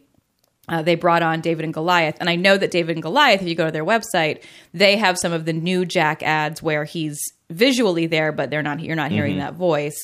[0.67, 2.17] uh, they brought on David and Goliath.
[2.19, 5.17] And I know that David and Goliath, if you go to their website, they have
[5.17, 7.17] some of the new Jack ads where he's
[7.49, 8.81] visually there, but they're not.
[8.81, 9.39] You're not hearing Mhm.
[9.39, 9.97] that voice.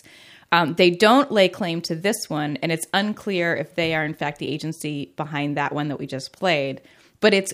[0.54, 4.14] Um, they don't lay claim to this one, and it's unclear if they are in
[4.14, 6.80] fact the agency behind that one that we just played.
[7.20, 7.54] But it's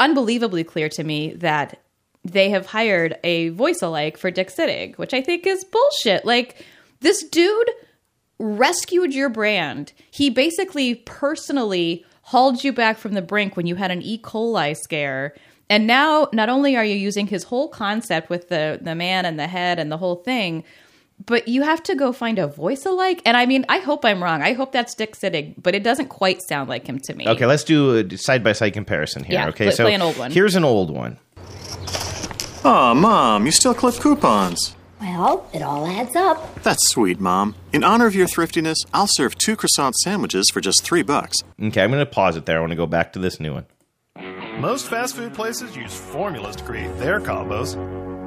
[0.00, 1.80] unbelievably clear to me that
[2.24, 6.24] they have hired a voice alike for Dick Sittig, which I think is bullshit.
[6.24, 6.64] Like
[7.00, 7.70] this dude
[8.38, 9.92] rescued your brand.
[10.10, 14.18] He basically personally hauled you back from the brink when you had an E.
[14.18, 15.34] coli scare.
[15.68, 19.38] And now, not only are you using his whole concept with the the man and
[19.38, 20.64] the head and the whole thing,
[21.30, 23.22] but you have to go find a voice alike.
[23.24, 24.42] And I mean, I hope I'm wrong.
[24.42, 27.26] I hope that's Dick Sittig, but it doesn't quite sound like him to me.
[27.26, 29.34] Okay, let's do a side by side comparison here.
[29.34, 30.32] Yeah, okay, play- so play an old one.
[30.32, 31.18] here's an old one.
[32.64, 34.74] Aw, Mom, you still clip coupons.
[35.00, 36.62] Well, it all adds up.
[36.62, 37.54] That's sweet, Mom.
[37.72, 41.38] In honor of your thriftiness, I'll serve two croissant sandwiches for just three bucks.
[41.62, 42.58] Okay, I'm going to pause it there.
[42.58, 43.66] I want to go back to this new one.
[44.58, 47.76] Most fast food places use formulas to create their combos,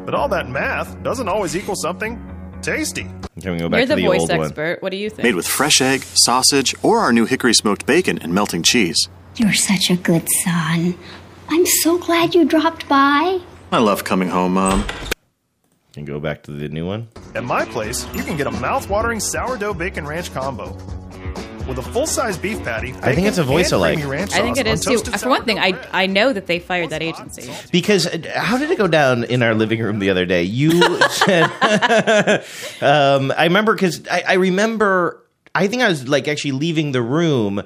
[0.06, 2.32] but all that math doesn't always equal something
[2.64, 3.07] tasty.
[3.38, 4.41] Okay, we go back You're to the, the, voice old one.
[4.41, 4.82] expert.
[4.82, 5.24] What do you think?
[5.24, 8.97] Made with fresh egg, sausage, or our new hickory smoked bacon and melting cheese.
[9.36, 10.95] You're such a good son.
[11.49, 13.39] I'm so glad you dropped by.
[13.72, 14.86] I love coming home, Mom.
[15.95, 17.07] And go back to the new one.
[17.36, 20.76] At my place, you can get a mouth-watering sourdough bacon ranch combo
[21.68, 22.93] with a full-size beef patty.
[23.01, 23.99] I think it's a voice and alike.
[23.99, 24.97] I think sauce it on is too.
[25.18, 27.51] For one thing, I I know that they fired that agency.
[27.72, 30.43] Because uh, how did it go down in our living room the other day?
[30.43, 30.72] You
[31.09, 31.43] said,
[32.82, 35.24] um, I remember because I, I remember,
[35.55, 37.61] I think I was like actually leaving the room.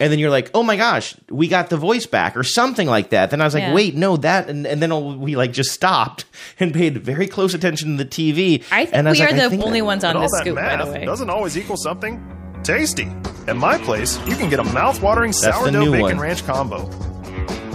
[0.00, 3.10] And then you're like, oh my gosh, we got the voice back or something like
[3.10, 3.30] that.
[3.30, 3.74] Then I was like, Yeah.
[3.74, 4.48] wait, no, that.
[4.48, 6.24] And, and then we like just stopped
[6.60, 8.62] and paid very close attention to the TV.
[8.70, 10.14] I think and I was we like, are I the think only I- ones on
[10.14, 11.04] all this that scoop, by math the way.
[11.04, 12.22] doesn't always equal something
[12.62, 13.08] tasty.
[13.48, 16.18] At my place, you can get a mouth-watering sourdough bacon one.
[16.20, 16.84] ranch combo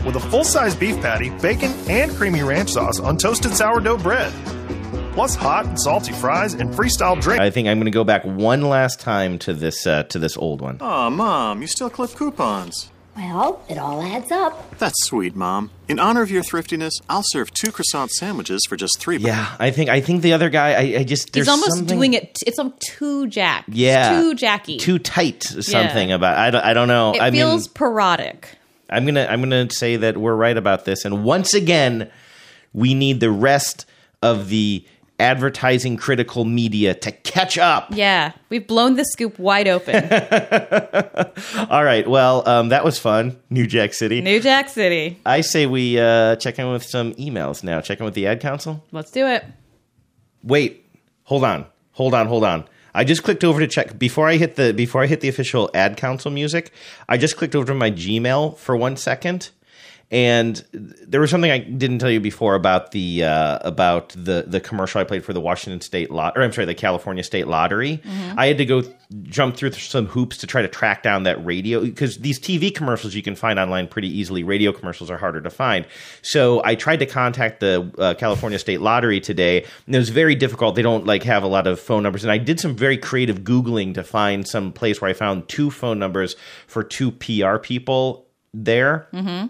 [0.05, 4.32] with a full-size beef patty, bacon, and creamy ranch sauce on toasted sourdough bread.
[5.13, 7.41] Plus hot and salty fries and freestyle drink.
[7.41, 10.38] I think I'm going to go back one last time to this uh, to this
[10.38, 10.78] old one.
[10.80, 12.91] Aw, Mom, you still clip coupons.
[13.16, 14.78] Well, it all adds up.
[14.80, 15.70] That's sweet, Mom.
[15.88, 19.18] In honor of your thriftiness, I'll serve two croissant sandwiches for just three.
[19.18, 20.72] Yeah, I think I think the other guy.
[20.74, 22.39] I, I just He's almost something- doing it.
[22.47, 23.66] It's um, too Jack.
[23.68, 24.78] It's Yeah, too Jackie.
[24.78, 25.43] too tight.
[25.43, 27.14] Something about I don't, I don't know.
[27.14, 28.49] It I feels mean, parodic.
[28.89, 31.05] I'm gonna I'm gonna say that we're right about this.
[31.05, 32.09] And once again,
[32.74, 33.86] we need the rest
[34.24, 34.84] of the
[35.20, 37.88] advertising critical media to catch up.
[37.91, 39.95] Yeah, we've blown the scoop wide open.
[41.70, 42.07] All right.
[42.07, 43.39] Well, um, that was fun.
[43.49, 44.22] New Jack City.
[44.22, 45.20] New Jack City.
[45.26, 47.82] I say we uh, check in with some emails now.
[47.82, 48.84] Check in with the ad council.
[48.91, 49.45] Let's do it.
[50.43, 50.86] Wait,
[51.24, 52.66] hold on, hold on, hold on.
[52.95, 55.70] I just clicked over to check before I hit the before I hit the official
[55.74, 56.72] ad council music.
[57.09, 59.49] I just clicked over to my Gmail for one second,
[60.14, 64.59] and there was something I didn't tell you before about the uh, about the the
[64.61, 67.97] commercial I played for the Washington State lot, or I'm sorry, the California State Lottery.
[68.05, 68.36] Mhm.
[68.38, 68.93] I had to go th-
[69.24, 73.16] jump through some hoops to try to track down that radio because these TV commercials
[73.16, 74.43] you can find online pretty easily.
[74.43, 75.86] Radio commercials are harder to find.
[76.22, 80.36] So I tried to contact the uh, California State Lottery today, and it was very
[80.36, 80.76] difficult.
[80.76, 83.39] They don't like have a lot of phone numbers, and I did some very creative
[83.39, 86.36] googling to find some place where I found two phone numbers
[86.68, 89.07] for two PR people there.
[89.11, 89.47] Mm-hmm.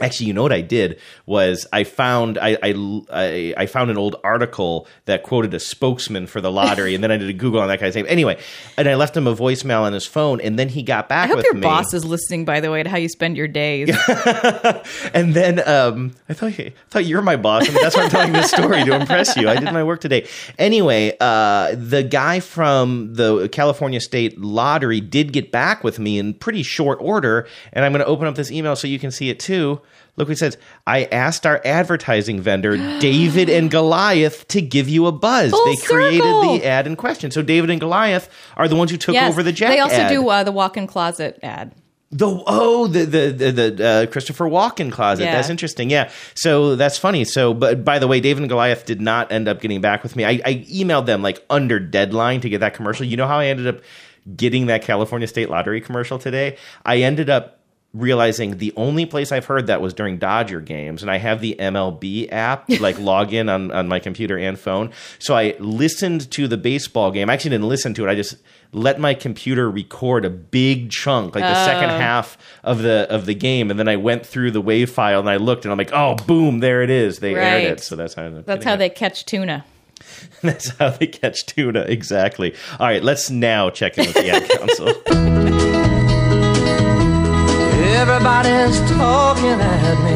[0.00, 3.96] Actually, you know what I did was I found I, I, I, I found an
[3.96, 7.60] old article that quoted a spokesman for the lottery, and then I did a Google
[7.60, 8.06] on that guy's name.
[8.08, 8.40] Anyway,
[8.76, 11.28] and I left him a voicemail on his phone, and then he got back I
[11.28, 11.60] hope with your me.
[11.60, 12.44] boss is listening.
[12.44, 13.96] By the way, to how you spend your days.
[15.14, 18.10] and then um, I thought I thought you were my boss, and that's why I'm
[18.10, 19.48] telling this story to impress you.
[19.48, 20.26] I did my work today.
[20.58, 26.34] Anyway, uh, the guy from the California State Lottery did get back with me in
[26.34, 29.30] pretty short order, and I'm going to open up this email so you can see
[29.30, 29.80] it too.
[30.16, 30.56] Look what it says.
[30.86, 35.50] I asked our advertising vendor, David and Goliath, to give you a buzz.
[35.50, 36.58] Full they created circle.
[36.58, 37.30] the ad in question.
[37.30, 39.96] So David and Goliath are the ones who took Yes, over the Jack They also
[39.96, 40.10] ad.
[40.10, 41.74] do uh, the walk-in closet ad.
[42.12, 45.24] The oh the the the, the uh, Christopher Walken closet.
[45.24, 45.34] Yeah.
[45.34, 45.90] That's interesting.
[45.90, 46.12] Yeah.
[46.34, 47.24] So that's funny.
[47.24, 50.14] So, but by the way, David and Goliath did not end up getting back with
[50.14, 50.24] me.
[50.24, 53.04] I, I emailed them like under deadline to get that commercial.
[53.04, 53.80] You know how I ended up
[54.36, 56.56] getting that California State Lottery commercial today?
[56.86, 57.53] I ended up
[57.94, 61.56] realizing the only place I've heard that was during Dodger games, and I have the
[61.58, 64.90] MLB app, like login on, on my computer and phone.
[65.18, 67.30] So I listened to the baseball game.
[67.30, 68.10] I actually didn't listen to it.
[68.10, 68.36] I just
[68.72, 71.98] let my computer record a big chunk, like the second Oh.
[71.98, 75.30] half of the of the game, and then I went through the wave file and
[75.30, 77.20] I looked and I'm like, oh, boom, there it is.
[77.20, 77.80] They aired it.
[77.80, 78.78] So that's how That's how it.
[78.78, 79.64] they catch tuna.
[80.42, 81.82] That's how they catch tuna.
[81.82, 82.54] Exactly.
[82.80, 84.50] All right, let's now check in with the ad
[85.70, 85.83] council.
[88.06, 90.12] Everybody's talking at me.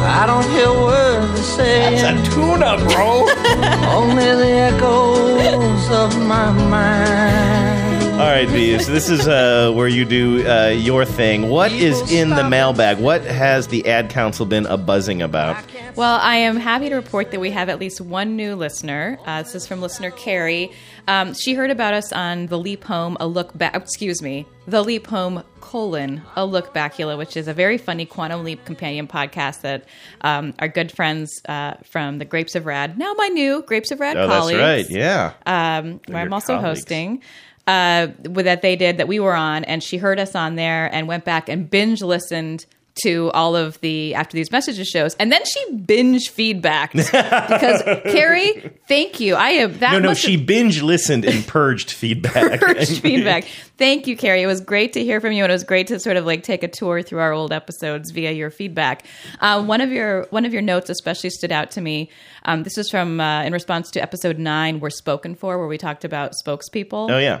[0.00, 1.96] I don't hear words they're saying.
[1.96, 3.28] That's a tuna, bro.
[3.92, 8.14] Only the echoes of my mind.
[8.14, 8.78] All right, V.
[8.78, 11.50] So this is uh, where you do uh, your thing.
[11.50, 13.00] What is in the mailbag?
[13.00, 15.62] What has the ad council been a buzzing about?
[15.94, 19.18] Well, I am happy to report that we have at least one new listener.
[19.26, 20.72] Uh, this is from listener Carrie.
[21.06, 24.82] Um, she heard about us on The Leap Home, A Look Back, excuse me, The
[24.82, 29.60] Leap Home, colon, A Look Bakula, which is a very funny Quantum Leap companion podcast
[29.60, 29.84] that
[30.22, 34.00] um, our good friends uh, from the Grapes of Rad, now my new Grapes of
[34.00, 34.58] Rad Oh, that's colleagues.
[34.60, 34.90] right.
[34.90, 35.32] Yeah.
[35.44, 36.80] Um, where I'm also colleagues.
[36.80, 37.22] hosting.
[37.66, 41.08] Uh, that they did that we were on, and she heard us on there and
[41.08, 42.66] went back and binge listened
[43.02, 48.70] to all of the after these messages shows, and then she binge feedbacked because Carrie,
[48.86, 49.34] thank you.
[49.34, 52.60] I am that no, no, must have- she binge listened and purged feedback.
[52.60, 53.44] Purged feedback.
[53.78, 54.42] Thank you, Carrie.
[54.42, 56.44] It was great to hear from you, and it was great to sort of like
[56.44, 59.04] take a tour through our old episodes via your feedback.
[59.40, 62.10] Uh, one of your one of your notes especially stood out to me.
[62.44, 65.78] Um, this is from uh, in response to episode nine, "We're Spoken For," where we
[65.78, 67.10] talked about spokespeople.
[67.10, 67.40] Oh yeah.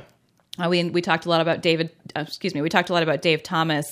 [0.62, 1.90] Uh, we we talked a lot about David.
[2.14, 2.62] Uh, excuse me.
[2.62, 3.86] We talked a lot about Dave Thomas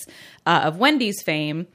[0.46, 1.66] uh, of Wendy's fame.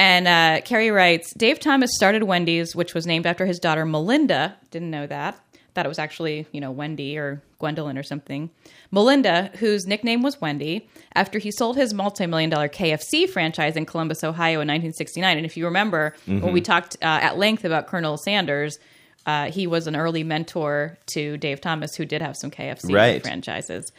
[0.00, 4.56] And uh, Carrie writes, Dave Thomas started Wendy's, which was named after his daughter Melinda.
[4.70, 5.40] Didn't know that.
[5.74, 8.48] Thought it was actually, you know, Wendy or Gwendolyn or something.
[8.92, 14.22] Melinda, whose nickname was Wendy, after he sold his multi-million dollar KFC franchise in Columbus,
[14.22, 15.36] Ohio in 1969.
[15.36, 16.52] And if you remember, when Mhm.
[16.52, 18.78] we talked uh, at length about Colonel Sanders,
[19.26, 23.20] uh, he was an early mentor to Dave Thomas, who did have some KFC Right.
[23.20, 23.90] franchises.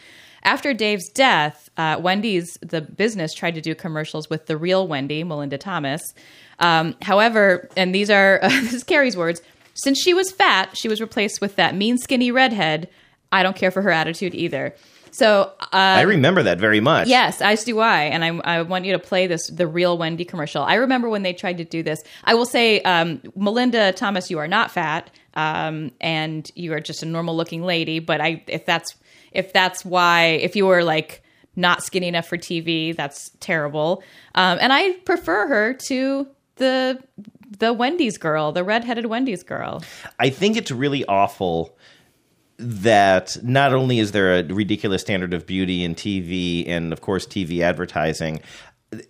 [0.44, 5.24] After Dave's death, uh, Wendy's, the business, tried to do commercials with the real Wendy,
[5.24, 6.02] Melinda Thomas.
[6.60, 9.42] Um, however, and these are this is Carrie's words,
[9.74, 12.90] since she was fat, she was replaced with that mean, skinny redhead.
[13.32, 14.76] I don't care for her attitude either.
[15.12, 17.08] So uh, I remember that very much.
[17.08, 20.26] Yes, as do I, and I, I want you to play this the real Wendy
[20.26, 20.64] commercial.
[20.64, 22.02] I remember when they tried to do this.
[22.24, 27.02] I will say, um, Melinda Thomas, you are not fat, um, and you are just
[27.02, 28.00] a normal looking lady.
[28.00, 28.96] But I, if that's
[29.32, 31.24] if that's why, if you were like
[31.56, 34.04] not skinny enough for TV, that's terrible.
[34.36, 37.02] Um, and I prefer her to the
[37.58, 39.84] the Wendy's girl, the redheaded Wendy's girl.
[40.20, 41.76] I think it's really awful
[42.58, 47.26] that not only is there a ridiculous standard of beauty in TV and of course
[47.26, 48.42] TV advertising,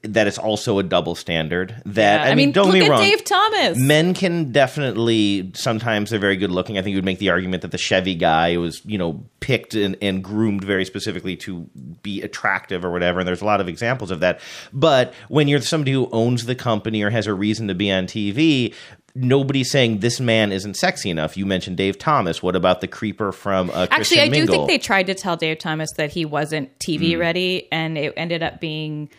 [0.03, 1.81] that it's also a double standard.
[1.85, 2.31] That Yeah.
[2.31, 3.01] I, mean, don't look get me at wrong.
[3.01, 3.77] Dave Thomas.
[3.77, 6.77] Men can definitely sometimes they're very good looking.
[6.77, 9.75] I think you would make the argument that the Chevy guy was, you know, picked
[9.75, 11.61] and, and groomed very specifically to
[12.03, 13.19] be attractive or whatever.
[13.19, 14.41] And there's a lot of examples of that.
[14.73, 18.05] But when you're somebody who owns the company or has a reason to be on
[18.05, 18.73] TV,
[19.15, 21.37] nobody's saying this man isn't sexy enough.
[21.37, 22.43] You mentioned Dave Thomas.
[22.43, 25.59] What about the creeper from uh, Actually, I do think they tried to tell Dave
[25.59, 27.19] Thomas that he wasn't TV Mm.
[27.19, 29.09] ready, and it ended up being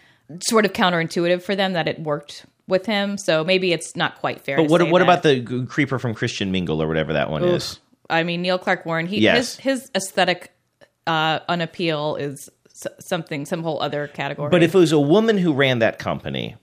[0.42, 3.18] sort of counterintuitive for them that it worked with him.
[3.18, 4.56] So maybe it's not quite fair.
[4.56, 5.04] But to what what that.
[5.04, 7.56] about the creeper from Christian Mingle or whatever that one Oof.
[7.56, 7.80] is?
[8.08, 9.06] I mean, Neil Clark Warren.
[9.06, 9.56] He Yes.
[9.56, 10.52] his his aesthetic
[11.06, 12.48] uh, unappeal is
[13.00, 14.50] something, some whole other category.
[14.50, 16.56] But if it was a woman who ran that company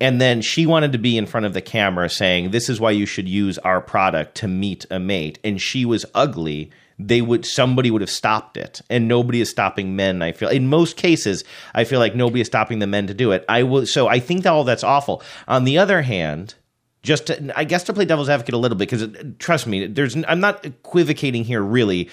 [0.00, 2.90] and then she wanted to be in front of the camera saying, This is why
[2.90, 6.70] you should use our product to meet a mate, and she was ugly,
[7.08, 8.80] they would somebody would have stopped it.
[8.90, 10.48] And nobody is stopping men, I feel.
[10.48, 11.44] In most cases,
[11.74, 13.44] I feel like nobody is stopping the men to do it.
[13.48, 15.22] I will so I think that all that's awful.
[15.48, 16.54] On the other hand,
[17.02, 20.16] just to, I guess to play devil's advocate a little bit because trust me, there's
[20.28, 22.10] I'm not equivocating here really.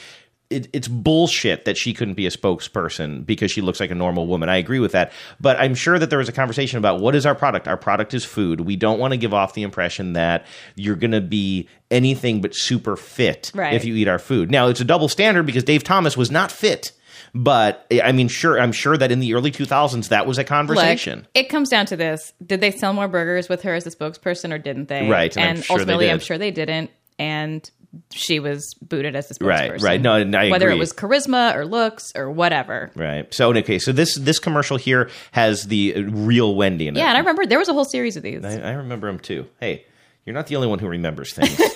[0.50, 4.26] It, it's bullshit that she couldn't be a spokesperson because she looks like a normal
[4.26, 4.50] woman.
[4.50, 7.26] I agree with that, but I'm sure that there was a conversation about what is
[7.28, 7.68] our product.
[7.68, 8.62] Our product is food.
[8.62, 12.56] We don't want to give off the impression that you're going to be anything but
[12.56, 13.74] super fit Right.
[13.76, 14.50] if you eat our food.
[14.50, 16.93] Now it's a double standard because Dave Thomas was not fit.
[17.36, 21.20] But I mean, sure, I'm sure that in the early 2000s that was a conversation.
[21.20, 23.91] Look, it comes down to this: Did they sell more burgers with her as a
[23.91, 25.08] spokesperson, or didn't they?
[25.08, 26.89] Right, and I'm sure they ultimately, I'm sure they didn't,
[27.20, 27.70] and
[28.12, 29.72] she was booted as a spokesperson.
[29.72, 30.02] Right, right.
[30.02, 30.78] No, and I whether agree.
[30.78, 32.92] it was charisma or looks or whatever.
[32.96, 33.32] Right.
[33.34, 33.80] So okay.
[33.80, 37.00] So this this commercial here has the uh, real Wendy in it.
[37.00, 38.44] Yeah, and I remember there was a whole series of these.
[38.44, 39.48] I, I remember them too.
[39.60, 39.86] Hey,
[40.26, 41.60] you're not the only one who remembers things.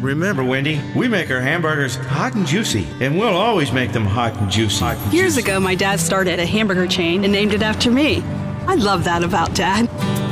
[0.00, 4.34] Remember, Wendy, we make our hamburgers hot and juicy, and we'll always make them hot
[4.38, 4.96] and juicy.
[5.10, 8.22] Years ago, my dad started a hamburger chain and named it after me.
[8.66, 9.90] I love that about Dad.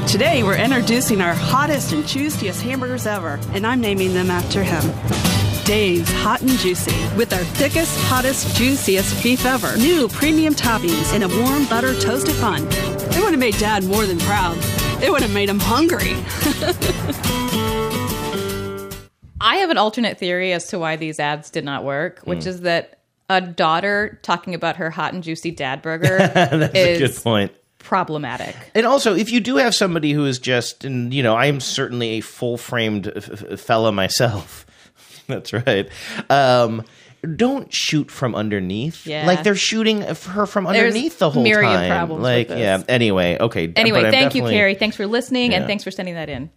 [0.09, 4.83] Today, we're introducing our hottest and juiciest hamburgers ever, and I'm naming them after him.
[5.67, 9.77] Dave's Hot and Juicy, with our thickest, hottest, juiciest beef ever.
[9.77, 12.67] New premium toppings and a warm butter toasted bun.
[12.69, 14.57] It would have made Dad more than proud.
[15.03, 16.15] It would have made him hungry.
[19.43, 22.47] I have an alternate theory as to why these ads did not work, which Mm.
[22.47, 26.99] is that a daughter talking about her hot and juicy dad burger That's a is
[26.99, 27.53] good point.
[27.89, 28.55] Problematic.
[28.75, 31.59] And also, if you do have somebody who is just, and you know, I am
[31.59, 34.67] certainly a full framed f- f- fella myself.
[35.27, 35.89] That's right.
[36.29, 36.85] Um,
[37.35, 39.07] don't shoot from underneath.
[39.07, 39.27] Yeah.
[39.27, 41.91] Like they're shooting her from There's underneath the whole myriad time.
[41.91, 42.83] problems like, yeah.
[42.89, 43.73] Anyway, okay.
[43.75, 44.75] Anyway, but thank you, Carrie.
[44.75, 46.51] Thanks for listening, and thanks for sending that in.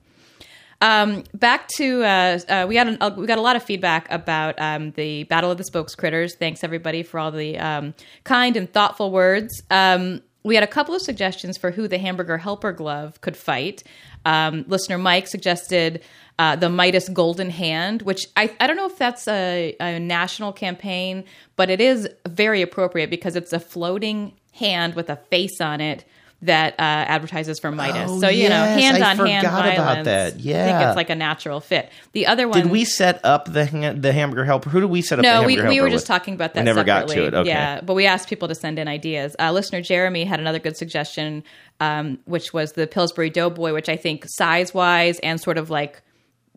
[0.81, 4.11] Um, back to uh, uh, we got an, uh, we got a lot of feedback
[4.11, 6.35] about um, the Battle of the Spokes Critters.
[6.35, 9.61] Thanks everybody for all the um, kind and thoughtful words.
[9.69, 13.83] Um, we had a couple of suggestions for who the Hamburger Helper Glove could fight.
[14.25, 16.01] Um, listener Mike suggested
[16.39, 20.53] uh, the Midas Golden Hand, which I, I don't know if that's a, a national
[20.53, 21.23] campaign,
[21.55, 26.03] but it is very appropriate because it's a floating hand with a face on it
[26.43, 28.09] that uh, advertises for Midas.
[28.11, 30.05] Oh, so you know, yes, hand I on hand forgot about violence.
[30.05, 30.33] that.
[30.33, 31.91] I think it's like a natural fit.
[32.13, 34.69] The other one, Did we set up the ha- the hamburger helper?
[34.71, 35.23] Who did we set up?
[35.23, 36.07] no, we, we were just with?
[36.07, 36.61] talking about that.
[36.61, 37.33] We never got to it.
[37.33, 37.47] Okay.
[37.49, 39.35] Yeah, but we asked people to send in ideas.
[39.39, 41.43] Uh, listener Jeremy had another good suggestion,
[41.79, 46.01] um, which was the Pillsbury Doughboy, which I think size wise and sort of like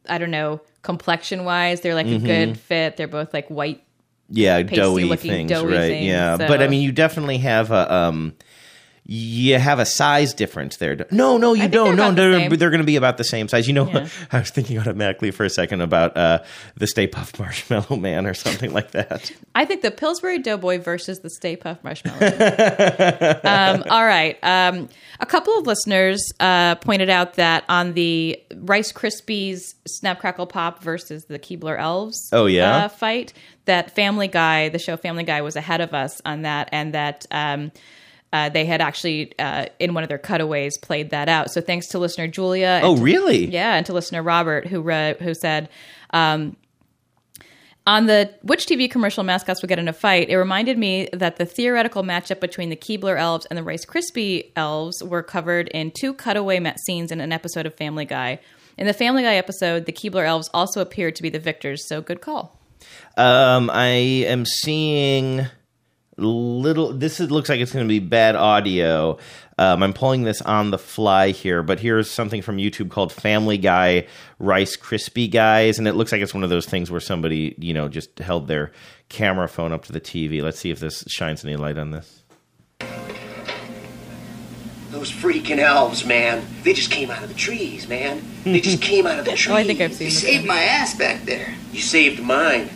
[0.09, 2.17] I don't know complexion wise, they're like Mhm.
[2.17, 2.97] a good fit.
[2.97, 3.83] They're both like white.
[4.31, 5.81] yeah, doughy things, doughy right?
[5.89, 8.35] things, yeah, so- but I mean, you definitely have a um,
[9.07, 11.07] you have a size difference there.
[11.11, 11.95] No, no, you don't.
[11.97, 12.51] No, about the they're same.
[12.57, 13.67] they're going to be about the same size.
[13.69, 14.09] You know, Yeah.
[14.33, 16.43] I was thinking automatically for a second about uh,
[16.77, 19.31] the Stay Puft Marshmallow Man or something like that.
[19.55, 22.19] I think the Pillsbury Doughboy versus the Stay Puft Marshmallow.
[23.45, 24.39] um, all right.
[24.43, 24.89] Um,
[25.21, 30.83] a couple of listeners uh, pointed out that on the Rice Krispies Snap Crackle Pop
[30.83, 32.85] versus the Keebler Elves Oh, yeah?
[32.85, 33.35] uh, fight,
[33.67, 37.27] that Family Guy, the show Family Guy, was ahead of us on that, and that.
[37.31, 37.71] Um,
[38.35, 41.51] uh, they had actually, uh, in one of their cutaways, played that out.
[41.53, 42.67] So thanks to listener Julia.
[42.67, 43.47] and Oh, to- really?
[43.47, 45.69] Yeah, and to listener Robert, who re- who said,
[46.11, 46.57] um,
[47.87, 51.37] on the which TV commercial mascots would get in a fight, it reminded me that
[51.37, 55.91] the theoretical matchup between the Keebler elves and the Rice Krispie elves were covered in
[55.91, 58.39] two cutaway met scenes in an episode of Family Guy.
[58.79, 62.01] In the Family Guy episode, the Keebler elves also appeared to be the victors, so
[62.01, 62.59] good call.
[63.19, 63.87] Um, I
[64.33, 65.47] am seeing
[66.17, 66.93] little.
[66.93, 69.19] This is, looks like it's going to be bad audio.
[69.59, 73.57] Um, I'm pulling this on the fly here, but here's something from YouTube called Family
[73.59, 74.07] Guy
[74.39, 77.73] Rice Krispie Guys, and it looks like it's one of those things where somebody, you
[77.73, 78.73] know, just held their
[79.09, 80.43] camera phone up to the TV.
[80.43, 82.23] Let's see if this shines any light on this.
[84.91, 86.45] Those freaking elves, man.
[86.63, 88.23] They just came out of the trees, man.
[88.45, 89.51] They just came out of the trees.
[89.53, 90.57] Oh, I think I've seen You saved one.
[90.57, 91.55] my ass back there.
[91.73, 92.71] You saved mine.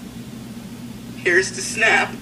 [1.16, 2.12] Here's the snap.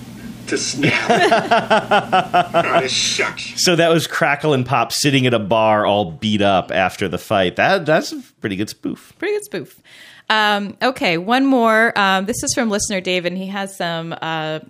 [0.48, 1.10] To snap.
[2.54, 3.64] oh, shucks.
[3.64, 7.18] So that was Crackle and Pop sitting at a bar, all beat up after the
[7.18, 7.56] fight.
[7.56, 9.12] That that's a pretty good spoof.
[9.18, 9.82] Pretty good spoof.
[10.28, 11.96] Um, okay, one more.
[11.98, 14.60] Um, this is from listener Dave, and he has some uh,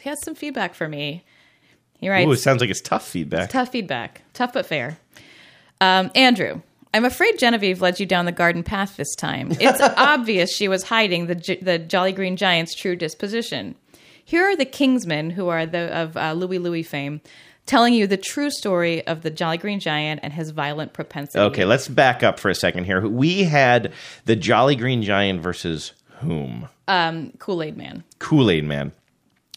[0.00, 1.24] he has some feedback for me.
[1.98, 3.50] He writes, Ooh, it sounds like it's tough feedback.
[3.50, 4.22] Tough feedback.
[4.34, 4.98] Tough but fair.
[5.80, 6.60] Um, Andrew,
[6.92, 9.52] I'm afraid Genevieve led you down the garden path this time.
[9.60, 13.74] It's obvious she was hiding the, the Jolly Green Giant's true disposition.
[14.28, 17.20] Here are the Kingsmen, who are the of uh, Louie Louie fame,
[17.64, 21.38] telling you the true story of the Jolly Green Giant and his violent propensity.
[21.38, 23.06] Okay, let's back up for a second here.
[23.06, 23.92] We had
[24.24, 26.68] the Jolly Green Giant versus whom?
[26.88, 28.02] Um, Kool Aid Man.
[28.18, 28.90] Kool Aid Man.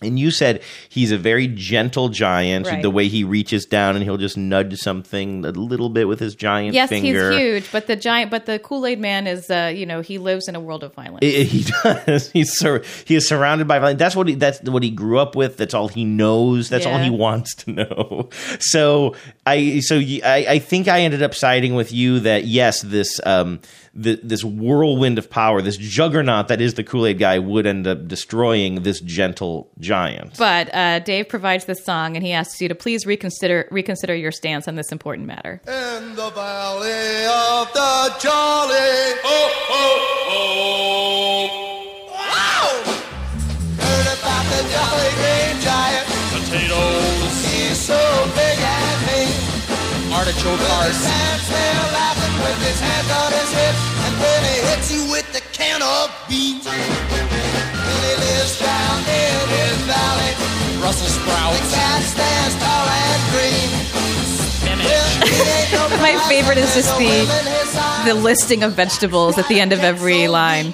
[0.02, 2.68] And you said he's a very gentle giant.
[2.68, 2.82] Right.
[2.82, 6.36] The way he reaches down and he'll just nudge something a little bit with his
[6.36, 7.32] giant Yes, finger.
[7.32, 10.18] he's huge, but the giant, but the Kool Aid Man is, uh, you know, he
[10.18, 11.20] lives in a world of violence.
[11.24, 11.66] I- he
[12.06, 12.32] does.
[12.32, 14.00] He's sur- he is surrounded by violence.
[14.00, 15.58] That's what he, that's what he grew up with.
[15.58, 16.70] That's all he knows.
[16.70, 18.30] That's all he wants to know.
[18.60, 23.20] So I so I, I think I ended up siding with you that yes, this
[23.26, 23.60] um
[24.00, 27.86] the, this whirlwind of power, this juggernaut that is the Kool Aid guy, would end
[27.86, 30.38] up destroying this gentle giant.
[30.38, 34.32] But uh, Dave provides this song, and he asks you to please reconsider reconsider your
[34.32, 35.62] stance on this important matter.
[35.68, 39.20] In the valley of the jolly.
[39.24, 40.50] Oh, oh, oh.
[42.16, 42.84] Wow!
[43.84, 46.08] Heard about the jolly green giant.
[46.32, 47.46] Potatoes.
[47.46, 48.59] He's so big and mean
[50.12, 51.06] artichoke hearts.
[61.10, 61.76] Sprouts.
[66.02, 67.26] My favorite is just the
[68.06, 70.72] the listing of vegetables at the end of every line.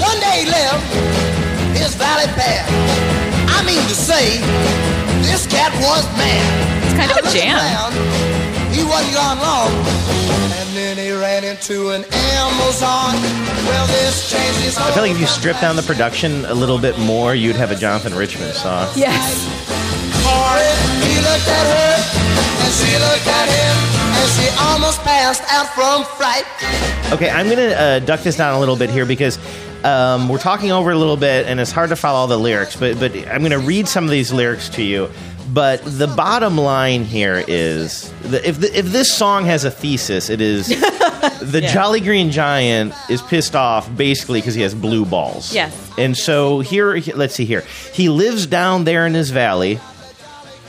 [0.00, 0.84] One day left
[1.76, 2.68] his Valley Path.
[3.50, 4.40] I mean to say,
[5.54, 6.84] cat was mad.
[6.84, 7.56] It's kind of a jam.
[7.56, 7.94] around,
[8.74, 9.70] he wasn't gone long.
[10.58, 13.14] And then he ran into an Amazon.
[13.70, 16.78] Well, this changed his I feel like if you strip down the production a little
[16.78, 18.88] bit more, you'd have a Jonathan Richman song.
[18.96, 19.46] Yes.
[20.24, 21.94] He looked at her,
[22.64, 23.76] and she looked at him,
[24.18, 26.44] and she almost passed out from fright.
[27.12, 29.38] Okay, I'm going to uh, duck this down a little bit here because
[29.84, 32.74] um, we're talking over a little bit, and it's hard to follow all the lyrics.
[32.76, 35.10] But but I'm going to read some of these lyrics to you.
[35.52, 40.30] But the bottom line here is that if the, if this song has a thesis,
[40.30, 41.72] it is the Yeah.
[41.72, 45.54] Jolly Green Giant is pissed off basically because he has blue balls.
[45.54, 45.90] Yes.
[45.98, 47.62] And so here, let's see here.
[47.92, 49.78] He lives down there in his valley.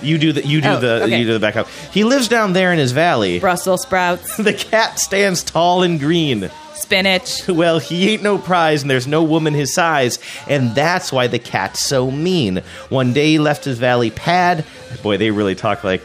[0.01, 1.19] You do the you do Oh, the okay.
[1.19, 1.67] you do the back up.
[1.91, 3.39] He lives down there in his valley.
[3.39, 6.51] Brussels sprouts, the cat stands tall and green.
[6.75, 7.47] Spinach.
[7.55, 11.39] Well, he ain't no prize, and there's no woman his size, and that's why the
[11.39, 12.61] cat's so mean.
[12.89, 14.65] One day he left his valley pad.
[15.01, 16.01] Boy, they really talk like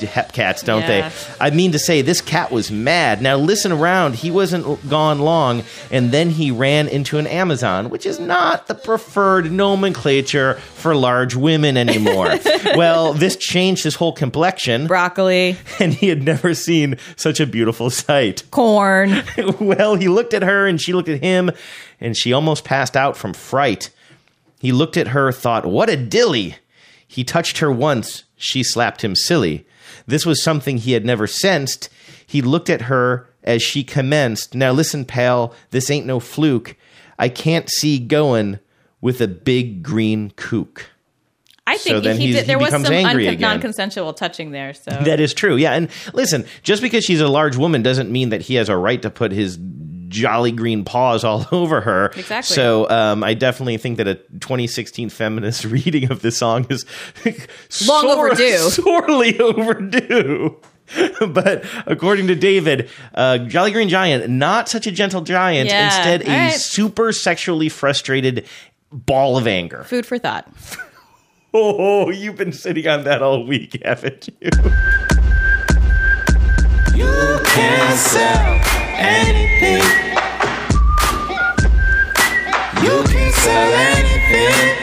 [0.00, 1.08] hep cats, don't Yeah.
[1.10, 1.14] they?
[1.40, 3.20] I mean to say, this cat was mad.
[3.22, 4.16] Now listen around.
[4.16, 8.74] He wasn't gone long, and then he ran into an Amazon, which is not the
[8.74, 12.34] preferred nomenclature for large women anymore.
[12.76, 14.86] well, this changed his whole complexion.
[14.86, 15.56] Broccoli.
[15.80, 18.42] And he had never seen such a beautiful sight.
[18.50, 19.22] Corn.
[19.60, 21.50] well, he looked at her and she looked at him,
[22.00, 23.90] and she almost passed out from fright.
[24.60, 26.56] He looked at her, thought, What a dilly!
[27.14, 29.64] He touched her once, she slapped him silly.
[30.04, 31.88] This was something he had never sensed.
[32.26, 34.56] He looked at her as she commenced.
[34.56, 36.74] Now listen, pal, this ain't no fluke.
[37.16, 38.58] I can't see going
[39.00, 40.86] with a big green kook.
[41.68, 44.74] I So think then he did, there he was some angry non-consensual touching there.
[44.74, 45.54] So That is true.
[45.54, 45.74] Yeah.
[45.74, 49.00] And listen, just because she's a large woman doesn't mean that he has a right
[49.02, 49.56] to put his
[50.14, 52.06] jolly green paws all over her.
[52.16, 52.54] Exactly.
[52.54, 56.86] So um, I definitely think that a 2016 feminist reading of this song is
[57.86, 58.58] Long sor- overdue.
[58.70, 60.56] Sorely overdue.
[61.28, 65.86] but according to David, uh, Jolly Green Giant, not such a gentle giant, Yeah.
[65.86, 66.52] instead a All right.
[66.52, 68.46] super sexually frustrated
[68.92, 69.84] ball of anger.
[69.84, 70.46] food for thought.
[71.54, 74.50] Oh, you've been sitting on that all week, haven't you?
[76.94, 78.60] You can sell
[78.96, 79.82] anything.
[82.82, 84.80] You can sell anything.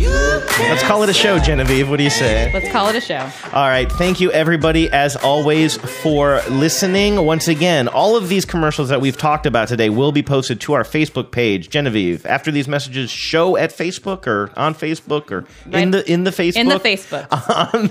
[0.00, 1.88] You can Let's call it a show, Genevieve.
[1.90, 2.50] What do you say?
[2.52, 3.28] Let's call it a show.
[3.52, 3.90] All right.
[3.90, 7.24] Thank you, everybody, as always, for listening.
[7.24, 10.74] Once again, all of these commercials that we've talked about today will be posted to
[10.74, 12.24] our Facebook page, Genevieve.
[12.26, 15.90] After these messages, show at Facebook or on Facebook or in Right.
[15.90, 17.26] the in the Facebook In the Facebook.
[17.72, 17.90] on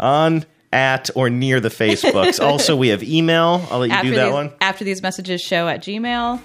[0.00, 2.40] on at or near the Facebooks.
[2.44, 3.66] also, we have email.
[3.70, 4.52] I'll let you after do that these, one.
[4.60, 6.40] After these messages, show at Gmail.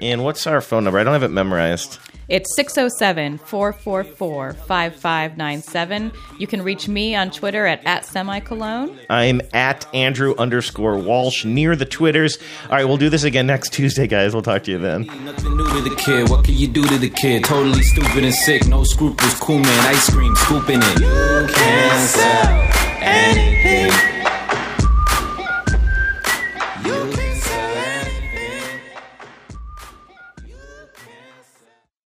[0.00, 0.98] And what's our phone number?
[0.98, 1.98] I don't have it memorized.
[2.28, 6.12] It's 607 444 5597.
[6.38, 8.98] You can reach me on Twitter at, at semicolon.
[9.08, 12.38] I'm at Andrew underscore Walsh near the Twitters.
[12.64, 14.34] All right, we'll do this again next Tuesday, guys.
[14.34, 15.06] We'll talk to you then.
[15.24, 16.28] Nothing new to the kid.
[16.28, 17.44] What can you do to the kid?
[17.44, 18.66] Totally stupid and sick.
[18.66, 19.34] No scruples.
[19.34, 19.86] Cool man.
[19.86, 20.34] Ice cream.
[20.34, 21.00] Scooping it.
[21.00, 22.75] You can sell
[23.06, 24.15] anything.